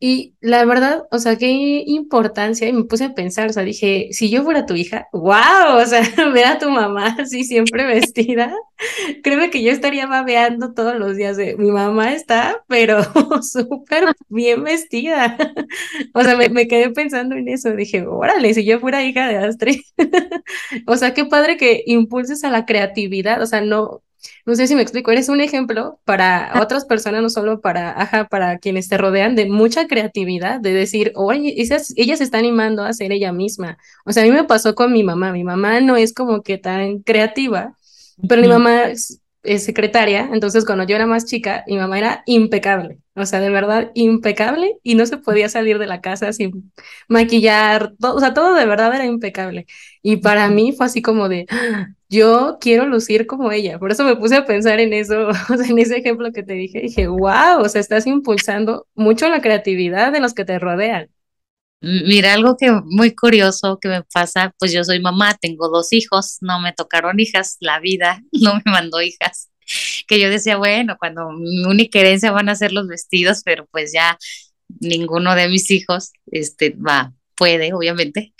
[0.00, 1.48] Y la verdad, o sea, qué
[1.86, 5.76] importancia, y me puse a pensar, o sea, dije, si yo fuera tu hija, wow,
[5.82, 8.54] o sea, ver a tu mamá así siempre vestida,
[9.24, 13.00] créeme que yo estaría babeando todos los días de, mi mamá está, pero
[13.42, 15.36] súper bien vestida.
[16.14, 19.38] O sea, me, me, quedé pensando en eso, dije, órale, si yo fuera hija de
[19.38, 19.80] Astrid,
[20.86, 24.02] o sea, qué padre que impulses a la creatividad, o sea, no,
[24.46, 28.28] no sé si me explico, eres un ejemplo para otras personas, no solo para, ajá,
[28.28, 32.92] para quienes te rodean, de mucha creatividad, de decir, oye, ella se está animando a
[32.92, 33.78] ser ella misma.
[34.04, 36.58] O sea, a mí me pasó con mi mamá, mi mamá no es como que
[36.58, 37.76] tan creativa,
[38.28, 39.20] pero mi mamá es,
[39.58, 43.90] secretaria, entonces cuando yo era más chica, mi mamá era impecable, o sea, de verdad
[43.94, 46.72] impecable y no se podía salir de la casa sin
[47.08, 49.66] maquillar, todo, o sea, todo de verdad era impecable.
[50.02, 51.46] Y para mí fue así como de,
[52.08, 53.78] yo quiero lucir como ella.
[53.78, 55.28] Por eso me puse a pensar en eso,
[55.68, 56.80] en ese ejemplo que te dije.
[56.80, 61.10] Dije, wow, o sea, estás impulsando mucho la creatividad de los que te rodean.
[61.80, 66.38] Mira, algo que muy curioso que me pasa, pues yo soy mamá, tengo dos hijos,
[66.40, 69.48] no me tocaron hijas, la vida no me mandó hijas.
[70.06, 73.92] Que yo decía, bueno, cuando mi única herencia van a ser los vestidos, pero pues
[73.92, 74.18] ya
[74.80, 78.34] ninguno de mis hijos este, va, puede, obviamente.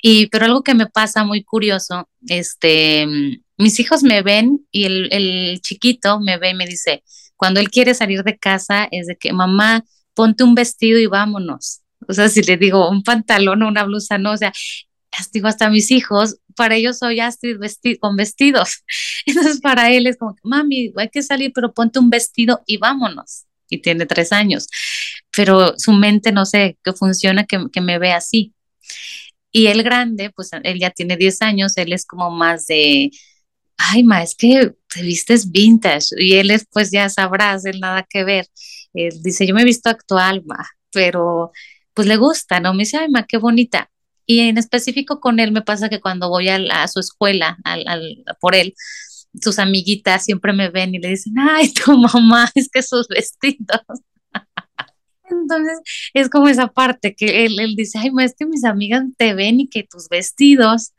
[0.00, 3.06] Y, pero algo que me pasa muy curioso, este,
[3.56, 7.02] mis hijos me ven y el, el chiquito me ve y me dice,
[7.36, 11.82] cuando él quiere salir de casa es de que mamá, ponte un vestido y vámonos.
[12.08, 14.52] O sea, si le digo un pantalón o una blusa, no, o sea,
[15.32, 17.58] digo hasta mis hijos, para ellos soy Astrid
[18.00, 18.84] con vestidos.
[19.26, 23.44] Entonces para él es como, mami, hay que salir, pero ponte un vestido y vámonos.
[23.70, 24.68] Y tiene tres años.
[25.30, 28.54] Pero su mente, no sé, que funciona, que, que me ve así.
[29.52, 33.10] Y el grande, pues él ya tiene 10 años, él es como más de,
[33.78, 36.08] ay, ma, es que te vistes vintage.
[36.18, 38.46] Y él es, pues ya sabrás, él nada que ver.
[38.94, 41.52] Él dice, yo me he visto actual, ma, pero
[41.94, 42.74] pues le gusta, ¿no?
[42.74, 43.90] Me dice, ay, ma, qué bonita.
[44.30, 48.54] Y en específico con él me pasa que cuando voy a, su escuela, al, por
[48.54, 48.74] él,
[49.40, 53.80] sus amiguitas siempre me ven y le dicen, ay, tu mamá, es que sus vestidos.
[55.30, 55.80] Entonces
[56.12, 59.32] es como esa parte que él, él dice, ay, ma, es que mis amigas te
[59.32, 60.92] ven y que tus vestidos,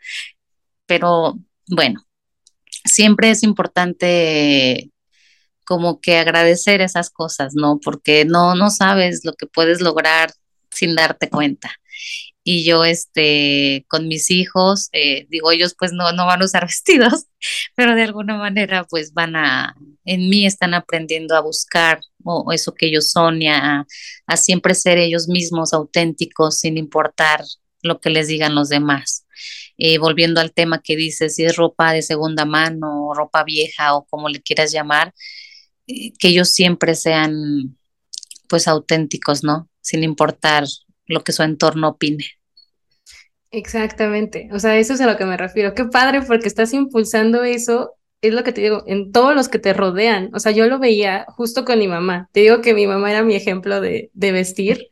[0.88, 1.38] pero
[1.68, 2.04] bueno,
[2.84, 4.92] siempre es importante
[5.68, 7.80] como que agradecer esas cosas, ¿no?
[7.80, 10.34] Porque no, no sabes lo que puedes lograr
[10.72, 11.72] sin darte cuenta.
[12.52, 16.66] Y yo, este, con mis hijos, eh, digo, ellos pues no, no van a usar
[16.66, 17.28] vestidos,
[17.76, 22.74] pero de alguna manera pues van a, en mí están aprendiendo a buscar o, eso
[22.74, 23.86] que ellos son y a,
[24.36, 27.44] siempre ser ellos mismos auténticos sin importar
[27.84, 29.28] lo que les digan los demás.
[29.78, 34.08] Eh, volviendo al tema que dices, si es ropa de segunda mano, ropa vieja o
[34.08, 35.14] como le quieras llamar,
[35.86, 37.78] eh, que ellos siempre sean
[38.48, 39.70] pues auténticos, ¿no?
[39.82, 40.66] Sin importar
[41.06, 42.39] lo que su entorno opine.
[43.52, 45.74] Exactamente, o sea, eso es a lo que me refiero.
[45.74, 49.58] Qué padre porque estás impulsando eso, es lo que te digo, en todos los que
[49.58, 50.30] te rodean.
[50.36, 52.30] O sea, yo lo veía justo con mi mamá.
[52.32, 54.90] Te digo que mi mamá era mi ejemplo de, de vestir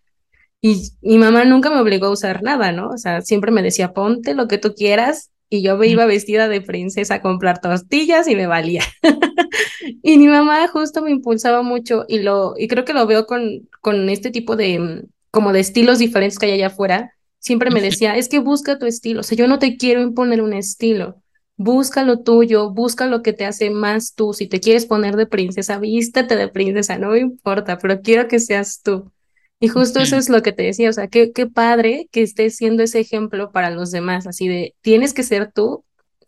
[0.62, 2.90] y mi mamá nunca me obligó a usar nada, ¿no?
[2.90, 6.48] O sea, siempre me decía, ponte lo que tú quieras y yo me iba vestida
[6.50, 8.84] de princesa a comprar tortillas y me valía.
[10.04, 13.70] y mi mamá justo me impulsaba mucho y lo y creo que lo veo con
[13.82, 17.14] con este tipo de como de estilos diferentes que hay allá afuera.
[17.40, 20.42] Siempre me decía, es que busca tu estilo, o sea, yo no te quiero imponer
[20.42, 21.22] un estilo.
[21.56, 24.34] Busca lo tuyo, busca lo que te hace más tú.
[24.34, 28.40] Si te quieres poner de princesa, vístete de princesa, no me importa, pero quiero que
[28.40, 29.12] seas tú.
[29.60, 32.56] Y justo eso es lo que te decía, o sea, qué, qué padre que estés
[32.58, 35.84] siendo ese ejemplo para los demás, así de, tienes que ser tú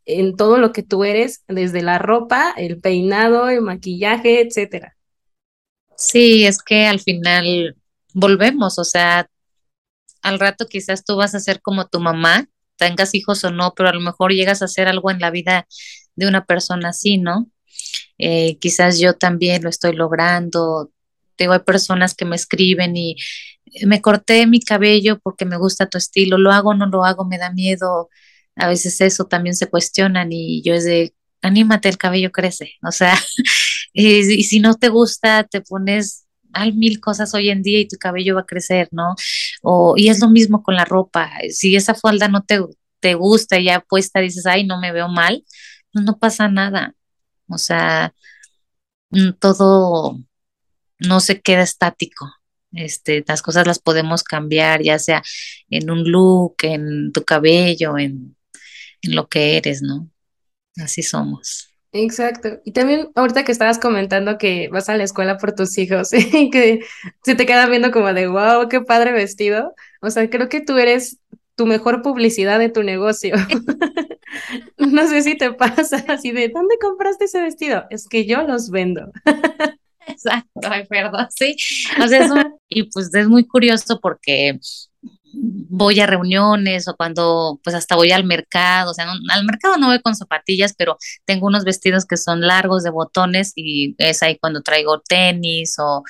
[0.05, 4.95] en todo lo que tú eres, desde la ropa, el peinado, el maquillaje, etcétera.
[5.95, 7.75] Sí, es que al final
[8.13, 9.29] volvemos, o sea,
[10.21, 13.89] al rato quizás tú vas a ser como tu mamá, tengas hijos o no, pero
[13.89, 15.67] a lo mejor llegas a hacer algo en la vida
[16.15, 17.49] de una persona así, ¿no?
[18.17, 20.91] Eh, quizás yo también lo estoy logrando,
[21.35, 23.15] tengo hay personas que me escriben y
[23.85, 27.25] me corté mi cabello porque me gusta tu estilo, lo hago o no lo hago,
[27.25, 28.09] me da miedo.
[28.55, 32.73] A veces eso también se cuestionan y yo es de, anímate, el cabello crece.
[32.83, 33.17] O sea,
[33.93, 37.97] y, si no te gusta, te pones, hay mil cosas hoy en día y tu
[37.97, 39.15] cabello va a crecer, ¿no?
[39.61, 41.31] O, y es lo mismo con la ropa.
[41.49, 42.61] Si esa falda no te,
[42.99, 45.43] te gusta y ya puesta dices, ay, no me veo mal,
[45.93, 46.95] pues no pasa nada.
[47.47, 48.13] O sea,
[49.11, 50.19] mm, todo
[50.99, 52.31] no se queda estático.
[52.71, 55.23] Este, las cosas las podemos cambiar, ya sea
[55.69, 58.37] en un look, en tu cabello, en,
[59.01, 60.09] en lo que eres, ¿no?
[60.77, 61.69] Así somos.
[61.91, 62.59] Exacto.
[62.65, 66.49] Y también ahorita que estabas comentando que vas a la escuela por tus hijos y
[66.49, 66.81] que
[67.23, 69.73] se te quedan viendo como de, wow, qué padre vestido.
[70.01, 71.17] O sea, creo que tú eres
[71.55, 73.35] tu mejor publicidad de tu negocio.
[74.77, 77.85] no sé si te pasa así de, ¿dónde compraste ese vestido?
[77.89, 79.11] Es que yo los vendo.
[80.07, 81.55] Exacto, ay, perdón, sí.
[82.03, 82.27] O sea,
[82.67, 84.59] y pues es muy curioso porque
[85.33, 89.87] voy a reuniones o cuando pues hasta voy al mercado, o sea, al mercado no
[89.87, 94.37] voy con zapatillas, pero tengo unos vestidos que son largos de botones y es ahí
[94.39, 96.03] cuando traigo tenis o,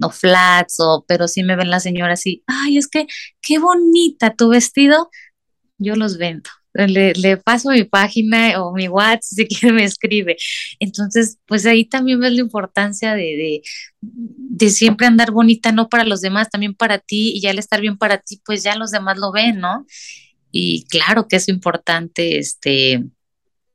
[0.00, 3.06] o flats, o, pero sí me ven las señoras así, ay, es que
[3.40, 5.10] qué bonita tu vestido,
[5.78, 10.36] yo los vendo le, paso mi página o mi WhatsApp si quiere me escribe.
[10.78, 13.62] Entonces, pues ahí también ves la importancia de,
[14.00, 17.80] de, siempre andar bonita, no para los demás, también para ti, y ya al estar
[17.80, 19.86] bien para ti, pues ya los demás lo ven, ¿no?
[20.50, 23.04] Y claro que es importante, este,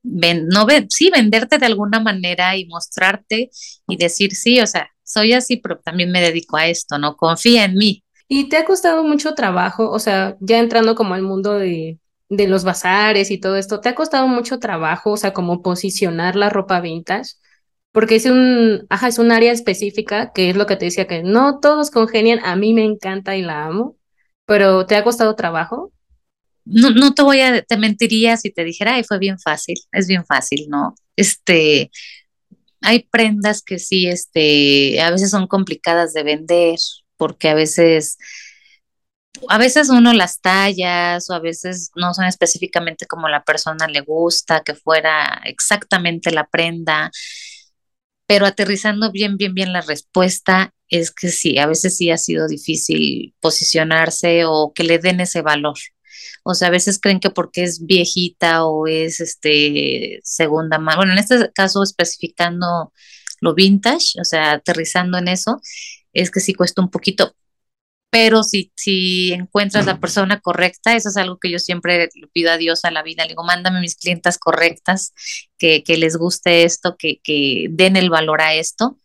[0.03, 3.49] no ven, sí, venderte de alguna manera y mostrarte
[3.87, 7.15] y decir, sí, o sea, soy así, pero también me dedico a esto, ¿no?
[7.15, 8.03] Confía en mí.
[8.27, 9.89] ¿Y te ha costado mucho trabajo?
[9.89, 11.97] O sea, ya entrando como al mundo de,
[12.29, 16.35] de los bazares y todo esto, ¿te ha costado mucho trabajo, o sea, como posicionar
[16.35, 17.33] la ropa vintage?
[17.91, 21.23] Porque es un, ajá, es un área específica, que es lo que te decía, que
[21.23, 23.97] no todos congenian, a mí me encanta y la amo,
[24.45, 25.91] pero ¿te ha costado trabajo?
[26.65, 30.07] No, no te voy a, te mentiría si te dijera, ay, fue bien fácil, es
[30.07, 30.95] bien fácil, ¿no?
[31.15, 31.91] Este,
[32.81, 36.77] hay prendas que sí, este, a veces son complicadas de vender,
[37.17, 38.17] porque a veces
[39.49, 44.01] a veces uno las tallas o a veces no son específicamente como la persona le
[44.01, 47.11] gusta, que fuera exactamente la prenda,
[48.27, 52.47] pero aterrizando bien, bien, bien la respuesta es que sí, a veces sí ha sido
[52.47, 55.77] difícil posicionarse o que le den ese valor.
[56.43, 61.13] O sea, a veces creen que porque es viejita o es este segunda mano, bueno,
[61.13, 62.93] en este caso especificando
[63.41, 65.61] lo vintage, o sea, aterrizando en eso,
[66.13, 67.35] es que sí cuesta un poquito,
[68.09, 72.51] pero si, si encuentras la persona correcta, eso es algo que yo siempre le pido
[72.51, 75.13] a Dios a la vida, le digo, mándame mis clientas correctas,
[75.57, 78.97] que, que les guste esto, que, que den el valor a esto,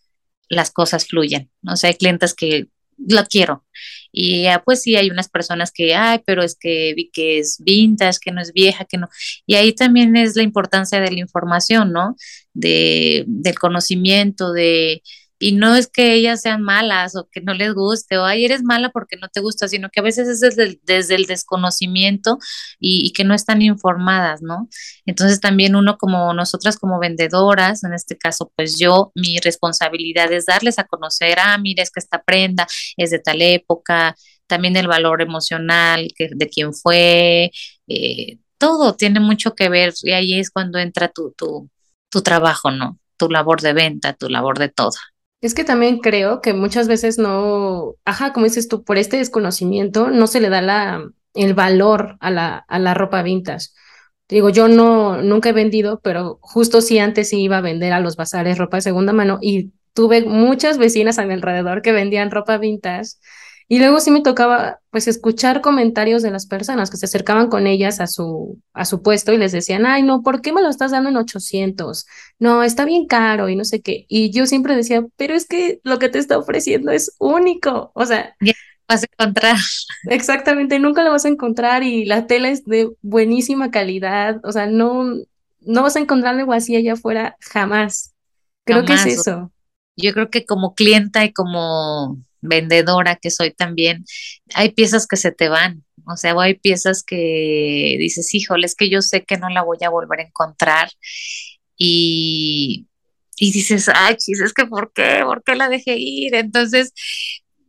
[0.48, 1.72] las cosas fluyen, ¿no?
[1.72, 3.64] O sea, hay clientes que lo quiero.
[4.12, 7.58] Y ya, pues sí, hay unas personas que, ay, pero es que vi que es
[7.64, 9.08] vintage, que no es vieja, que no.
[9.46, 12.16] Y ahí también es la importancia de la información, ¿no?
[12.52, 15.02] De, del conocimiento, de,
[15.42, 18.62] y no es que ellas sean malas o que no les guste o ay, eres
[18.62, 22.38] mala porque no te gusta, sino que a veces es desde el, desde el desconocimiento
[22.78, 24.68] y, que no están informadas, ¿no?
[25.04, 30.46] Entonces también uno como nosotras como vendedoras, en este caso, pues yo, mi responsabilidad es
[30.46, 32.66] darles a conocer, ah, mira, es que esta prenda
[32.96, 34.14] es de tal época,
[34.46, 37.50] también el valor emocional que, de quién fue,
[37.88, 41.68] eh, todo tiene mucho que ver y ahí es cuando entra tu, tu,
[42.10, 43.00] tu trabajo, ¿no?
[43.16, 44.92] Tu labor de venta, tu labor de todo.
[45.42, 50.08] Es que también creo que muchas veces no, ajá, como dices tú, por este desconocimiento
[50.10, 51.02] no se le da
[51.34, 53.68] el valor a la, a la ropa vintage.
[54.28, 58.00] Digo, yo no, nunca he vendido, pero justo sí antes sí iba a vender a
[58.00, 62.30] los bazares ropa de segunda mano y tuve muchas vecinas a mi alrededor que vendían
[62.30, 63.10] ropa vintage
[63.68, 67.66] y luego sí me tocaba pues escuchar comentarios de las personas que se acercaban con
[67.66, 70.68] ellas a su, a su puesto y les decían, ay, no, ¿por qué me lo
[70.68, 72.06] estás dando en 800?
[72.38, 74.04] No, está bien caro y no sé qué.
[74.08, 77.92] Y yo siempre decía, pero es que lo que te está ofreciendo es único.
[77.94, 78.52] O sea, ya
[78.88, 79.56] vas a encontrar.
[80.10, 84.40] Exactamente, nunca lo vas a encontrar y la tela es de buenísima calidad.
[84.44, 85.04] O sea, no,
[85.60, 88.12] no vas a encontrar algo así allá afuera jamás.
[88.64, 89.04] Creo jamás.
[89.04, 89.52] que es eso.
[89.96, 94.04] Yo creo que como clienta y como vendedora que soy también,
[94.54, 98.90] hay piezas que se te van, o sea, hay piezas que dices, híjole, es que
[98.90, 100.90] yo sé que no la voy a volver a encontrar
[101.76, 102.88] y,
[103.38, 105.20] y dices, ay, chis, es que ¿por qué?
[105.24, 106.34] ¿Por qué la dejé ir?
[106.34, 106.92] Entonces,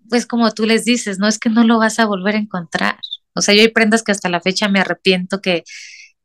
[0.10, 3.00] pues como tú les dices, no es que no lo vas a volver a encontrar.
[3.36, 5.64] O sea, yo hay prendas que hasta la fecha me arrepiento que,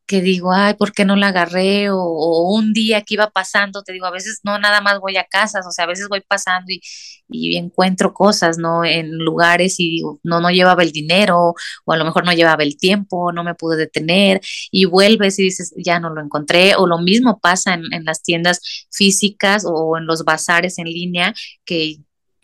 [0.09, 1.91] que digo, ay, ¿por qué no la agarré?
[1.91, 5.17] O, o, un día que iba pasando, te digo, a veces no nada más voy
[5.19, 6.81] a casas, o sea, a veces voy pasando y,
[7.29, 8.85] y encuentro cosas, ¿no?
[8.85, 11.55] En lugares y digo, no, no llevaba el dinero,
[11.85, 14.41] o a lo mejor no llevaba el tiempo, no me pude detener,
[14.71, 18.23] y vuelves y dices, ya no lo encontré, o lo mismo pasa en, en las
[18.23, 21.35] tiendas físicas o en los bazares en línea,
[21.65, 21.99] que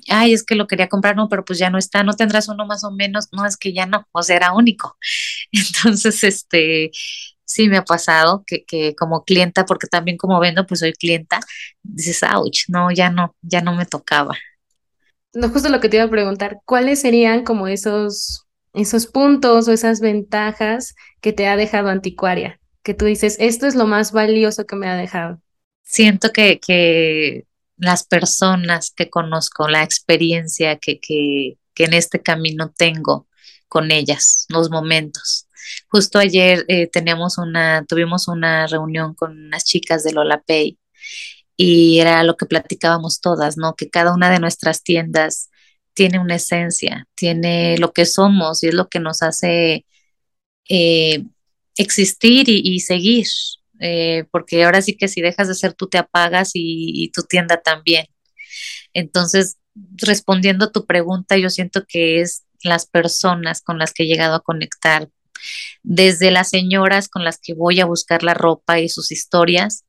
[0.09, 2.67] ay, es que lo quería comprar, no, pero pues ya no está, no tendrás uno
[2.67, 4.97] más o menos, no, es que ya no, o sea, era único.
[5.53, 6.91] Entonces, este,
[7.45, 11.41] sí me ha pasado que, que como clienta, porque también como vendo, pues soy clienta,
[11.83, 14.35] dices, ouch, no, ya no, ya no me tocaba.
[15.35, 19.73] No, justo lo que te iba a preguntar, ¿cuáles serían como esos, esos puntos o
[19.73, 22.61] esas ventajas que te ha dejado anticuaria?
[22.83, 25.41] Que tú dices, esto es lo más valioso que me ha dejado.
[25.83, 32.73] Siento que, que las personas que conozco, la experiencia que, que, que en este camino
[32.77, 33.27] tengo
[33.69, 35.49] con ellas, los momentos
[35.89, 36.91] Justo ayer eh,
[37.39, 40.79] una, tuvimos una reunión con unas chicas de Lola Pay
[41.57, 43.75] y era lo que platicábamos todas, ¿no?
[43.75, 45.51] Que cada una de nuestras tiendas
[45.95, 49.87] tiene una esencia, tiene lo que somos y es lo que nos hace
[50.69, 51.25] eh,
[51.79, 53.27] existir y, y seguir,
[53.81, 57.23] eh, porque ahora sí que si dejas de ser tú te apagas y, y tu
[57.23, 58.07] tienda también.
[58.93, 59.59] Entonces,
[59.97, 64.35] respondiendo a tu pregunta, yo siento que es las personas con las que he llegado
[64.35, 65.09] a conectar,
[65.83, 69.85] desde las señoras con las que voy a buscar la ropa y sus historias,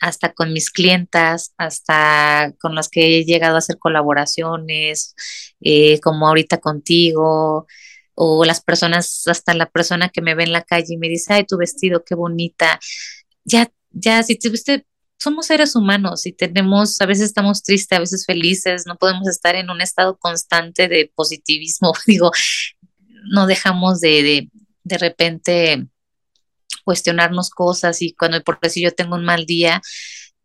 [0.00, 5.14] hasta con mis clientas, hasta con las que he llegado a hacer colaboraciones,
[5.60, 7.66] eh, como ahorita contigo,
[8.14, 11.34] o las personas, hasta la persona que me ve en la calle y me dice,
[11.34, 12.80] ay, tu vestido, qué bonita.
[13.44, 14.86] Ya, ya, si te viste,
[15.18, 19.56] somos seres humanos y tenemos, a veces estamos tristes, a veces felices, no podemos estar
[19.56, 22.30] en un estado constante de positivismo, digo,
[23.30, 24.50] no dejamos de, de,
[24.84, 25.86] de repente
[26.84, 29.82] cuestionarnos cosas y cuando por decir yo tengo un mal día,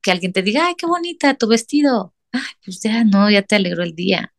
[0.03, 2.13] que alguien te diga, ay, qué bonita tu vestido.
[2.31, 4.33] Ay, pues ya no, ya te alegró el día.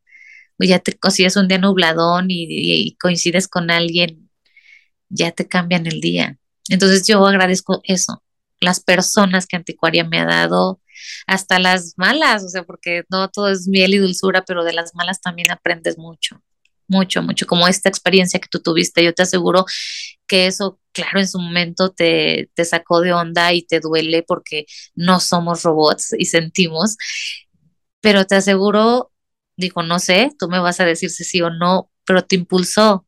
[0.58, 4.30] O ya te consigues un día nubladón y, y, coincides con alguien,
[5.08, 6.38] ya te cambian el día.
[6.68, 8.22] Entonces yo agradezco eso,
[8.64, 10.80] las personas que Anticuaria me ha dado,
[11.26, 14.94] hasta las malas, o sea, porque no todo es miel y dulzura, pero de las
[14.94, 16.42] malas también aprendes mucho
[16.88, 19.04] mucho, mucho, como esta experiencia que tú tuviste.
[19.04, 19.64] Yo te aseguro
[20.26, 24.66] que eso, claro, en su momento te, te sacó de onda y te duele porque
[24.94, 26.96] no somos robots y sentimos,
[28.00, 29.12] pero te aseguro,
[29.56, 33.06] digo, no sé, tú me vas a decir si sí o no, pero te impulsó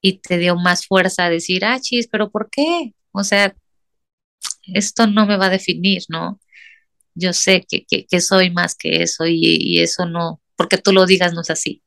[0.00, 2.94] y te dio más fuerza a decir, ah, chis, pero ¿por qué?
[3.12, 3.54] O sea,
[4.74, 6.40] esto no me va a definir, ¿no?
[7.14, 10.92] Yo sé que, que, que soy más que eso y, y, eso no, porque tú
[10.92, 11.82] lo digas no es así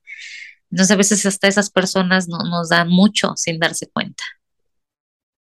[0.70, 4.24] Entonces a veces hasta esas personas no, nos dan mucho sin darse cuenta.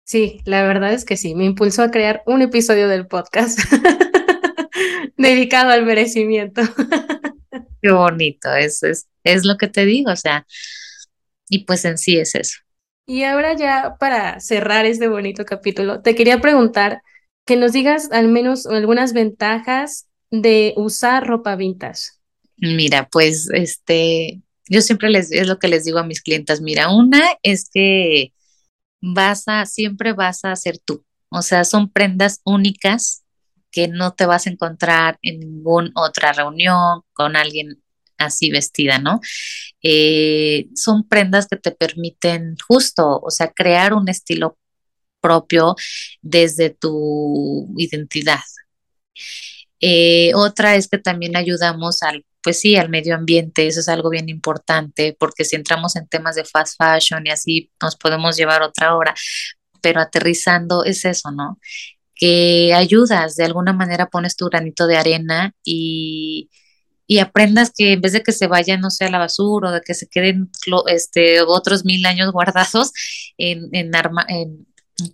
[0.05, 3.59] Sí, la verdad es que sí, me impulsó a crear un episodio del podcast
[5.17, 6.61] dedicado al merecimiento.
[7.81, 10.45] Qué bonito, es, es, es lo que te digo, o sea,
[11.49, 12.57] y pues en sí es eso.
[13.05, 17.01] Y ahora ya para cerrar este bonito capítulo, te quería preguntar
[17.45, 22.11] que nos digas al menos algunas ventajas de usar ropa vintage.
[22.57, 26.89] Mira, pues este, yo siempre les, es lo que les digo a mis clientas, mira,
[26.89, 28.33] una es que
[29.01, 33.23] vas a, siempre vas a ser tú, o sea, son prendas únicas
[33.71, 37.81] que no te vas a encontrar en ninguna otra reunión con alguien
[38.17, 39.19] así vestida, ¿no?
[39.81, 44.57] Eh, son prendas que te permiten justo, o sea, crear un estilo
[45.23, 45.75] propio
[46.21, 48.41] desde tu identidad.
[49.79, 54.09] Eh, otra es que también ayudamos al, pues sí, al medio ambiente, eso es algo
[54.09, 58.61] bien importante, porque si entramos en temas de fast fashion y así nos podemos llevar
[58.61, 59.15] otra hora,
[59.81, 61.59] pero aterrizando es eso, ¿no?
[62.15, 66.49] Que ayudas, de alguna manera pones tu granito de arena y,
[67.07, 69.73] y aprendas que en vez de que se vayan, no sé, a la basura o
[69.73, 70.49] de que se queden
[70.87, 72.91] este, otros mil años guardados
[73.37, 74.65] en, en, arma, en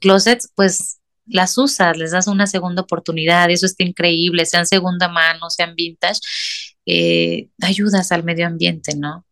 [0.02, 5.50] closets, pues las usas, les das una segunda oportunidad, eso está increíble, sean segunda mano,
[5.50, 6.20] sean vintage,
[6.86, 9.26] eh, ayudas al medio ambiente, ¿no?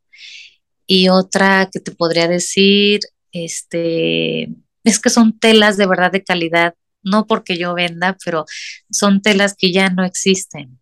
[0.86, 4.50] Y otra que te podría decir, este,
[4.84, 8.46] es que son telas de verdad de calidad, no porque yo venda, pero
[8.92, 10.80] son telas que ya no existen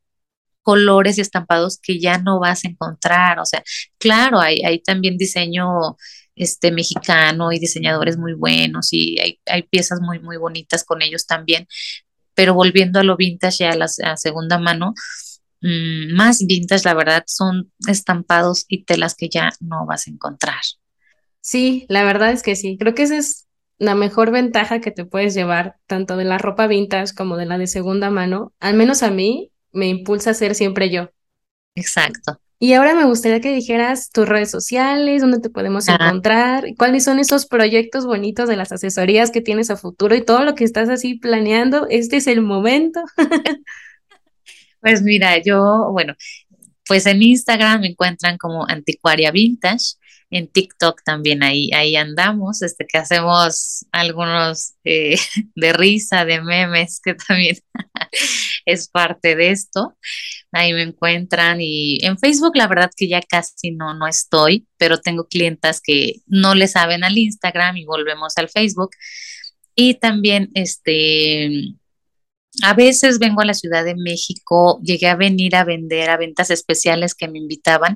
[0.65, 3.39] colores y estampados que ya no vas a encontrar.
[3.39, 3.63] O sea,
[3.99, 5.95] claro, hay, hay también diseño
[6.35, 11.25] este mexicano y diseñadores muy buenos y hay, hay, piezas muy, muy bonitas con ellos
[11.25, 11.67] también.
[12.33, 14.93] Pero volviendo a lo vintage y a la segunda mano,
[15.61, 20.61] mmm, más vintage, la verdad, son estampados y telas que ya no vas a encontrar.
[21.41, 22.77] Sí, la verdad es que sí.
[22.77, 23.45] Creo que esa es
[23.77, 27.57] la mejor ventaja que te puedes llevar, tanto de la ropa vintage como de la
[27.57, 28.53] de segunda mano.
[28.59, 31.11] Al menos a mí me impulsa a ser siempre yo.
[31.75, 32.39] Exacto.
[32.57, 37.19] Y ahora me gustaría que dijeras tus redes sociales, dónde te podemos encontrar, cuáles son
[37.19, 40.87] esos proyectos bonitos de las asesorías que tienes a futuro y todo lo que estás
[40.87, 41.87] así planeando.
[41.89, 43.03] Este es el momento.
[44.79, 46.13] pues mira, yo, bueno,
[46.87, 49.95] pues en Instagram me encuentran como Anticuaria Vintage,
[50.35, 55.15] en TikTok también ahí, ahí andamos, este que hacemos algunos eh,
[55.55, 57.57] de risa, de memes, que también
[58.65, 59.97] es parte de esto.
[60.51, 64.99] Ahí me encuentran y en Facebook la verdad que ya casi no, no estoy, pero
[64.99, 68.91] tengo clientas que no le saben al Instagram y volvemos al Facebook.
[69.73, 71.75] Y también este
[72.63, 76.51] a veces vengo a la Ciudad de México, llegué a venir a vender a ventas
[76.51, 77.95] especiales que me invitaban.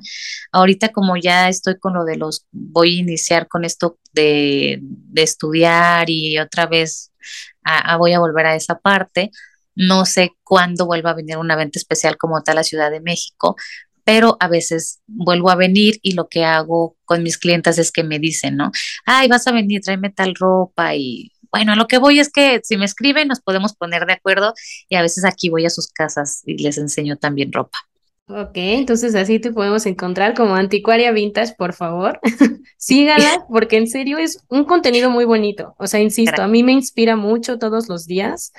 [0.52, 4.82] Ahorita como ya estoy con lo de los, voy a iniciar con esto de,
[5.14, 7.12] estudiar y otra vez
[7.98, 9.30] voy a volver a esa parte.
[9.74, 13.56] No sé cuándo vuelva a venir una venta especial como tal a Ciudad de México,
[14.04, 18.02] pero a veces vuelvo a venir y lo que hago con mis clientes es que
[18.02, 18.72] me dicen, ¿no?
[19.06, 22.76] Ay, vas a venir, tráeme tal ropa y bueno, lo que voy es que si
[22.76, 24.54] me escriben nos podemos poner de acuerdo
[24.88, 27.78] y a veces aquí voy a sus casas y les enseño también ropa.
[28.32, 32.20] Ok, entonces así te podemos encontrar como Anticuaria Vintage, por favor.
[32.76, 35.74] Sígala porque en serio es un contenido muy bonito.
[35.78, 38.52] O sea, insisto, a mí me inspira mucho todos los días.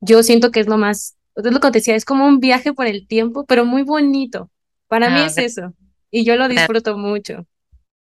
[0.00, 2.72] Yo siento que es lo más, es lo que te decía, es como un viaje
[2.72, 4.50] por el tiempo, pero muy bonito.
[4.88, 5.72] Para mí ah, es eso.
[6.10, 7.46] Y yo lo disfruto mucho.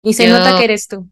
[0.05, 1.11] Y se nota que eres tú.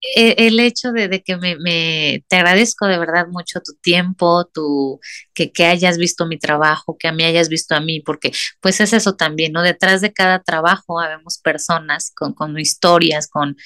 [0.00, 5.00] E, el hecho de, que me, te agradezco de verdad mucho tu tiempo, tu,
[5.34, 8.80] que, que hayas visto mi trabajo, que a mí hayas visto a mí, porque pues
[8.80, 9.62] es eso también, ¿no?
[9.62, 13.56] Detrás de cada trabajo habemos personas con, con historias, con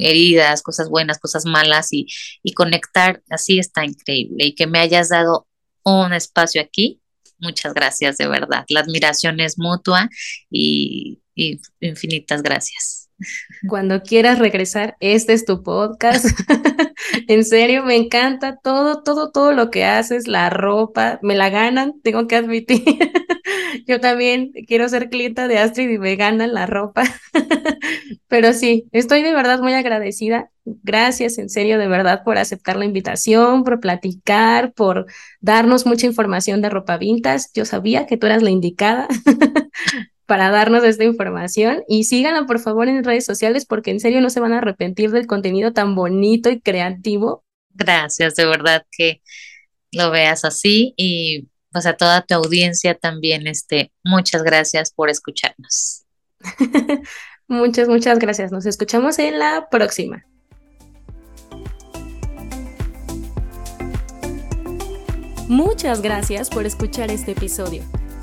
[0.00, 2.06] heridas, cosas buenas, cosas malas y,
[2.42, 5.46] y conectar así está increíble y que me hayas dado
[5.84, 7.00] un espacio aquí.
[7.38, 8.64] Muchas gracias, de verdad.
[8.68, 10.08] La admiración es mutua
[10.50, 13.06] y, y infinitas gracias.
[13.68, 16.26] Cuando quieras regresar, este es tu podcast.
[17.28, 22.00] en serio, me encanta todo, todo, todo lo que haces, la ropa, me la ganan,
[22.02, 22.82] tengo que admitir.
[23.86, 27.04] Yo también quiero ser clienta de Astrid y me ganan la ropa.
[28.28, 30.50] Pero sí, estoy de verdad muy agradecida.
[30.64, 35.06] Gracias, en serio, de verdad, por aceptar la invitación, por platicar, por
[35.40, 37.46] darnos mucha información de ropa vintage.
[37.54, 39.08] Yo sabía que tú eras la indicada
[40.26, 44.30] para darnos esta información y síganla por favor en redes sociales porque en serio no
[44.30, 47.44] se van a arrepentir del contenido tan bonito y creativo.
[47.70, 49.22] Gracias, de verdad que
[49.92, 56.04] lo veas así y pues a toda tu audiencia también este muchas gracias por escucharnos.
[57.48, 58.50] Muchas, muchas gracias.
[58.50, 60.24] Nos escuchamos en la próxima.
[65.48, 67.84] Muchas gracias por escuchar este episodio.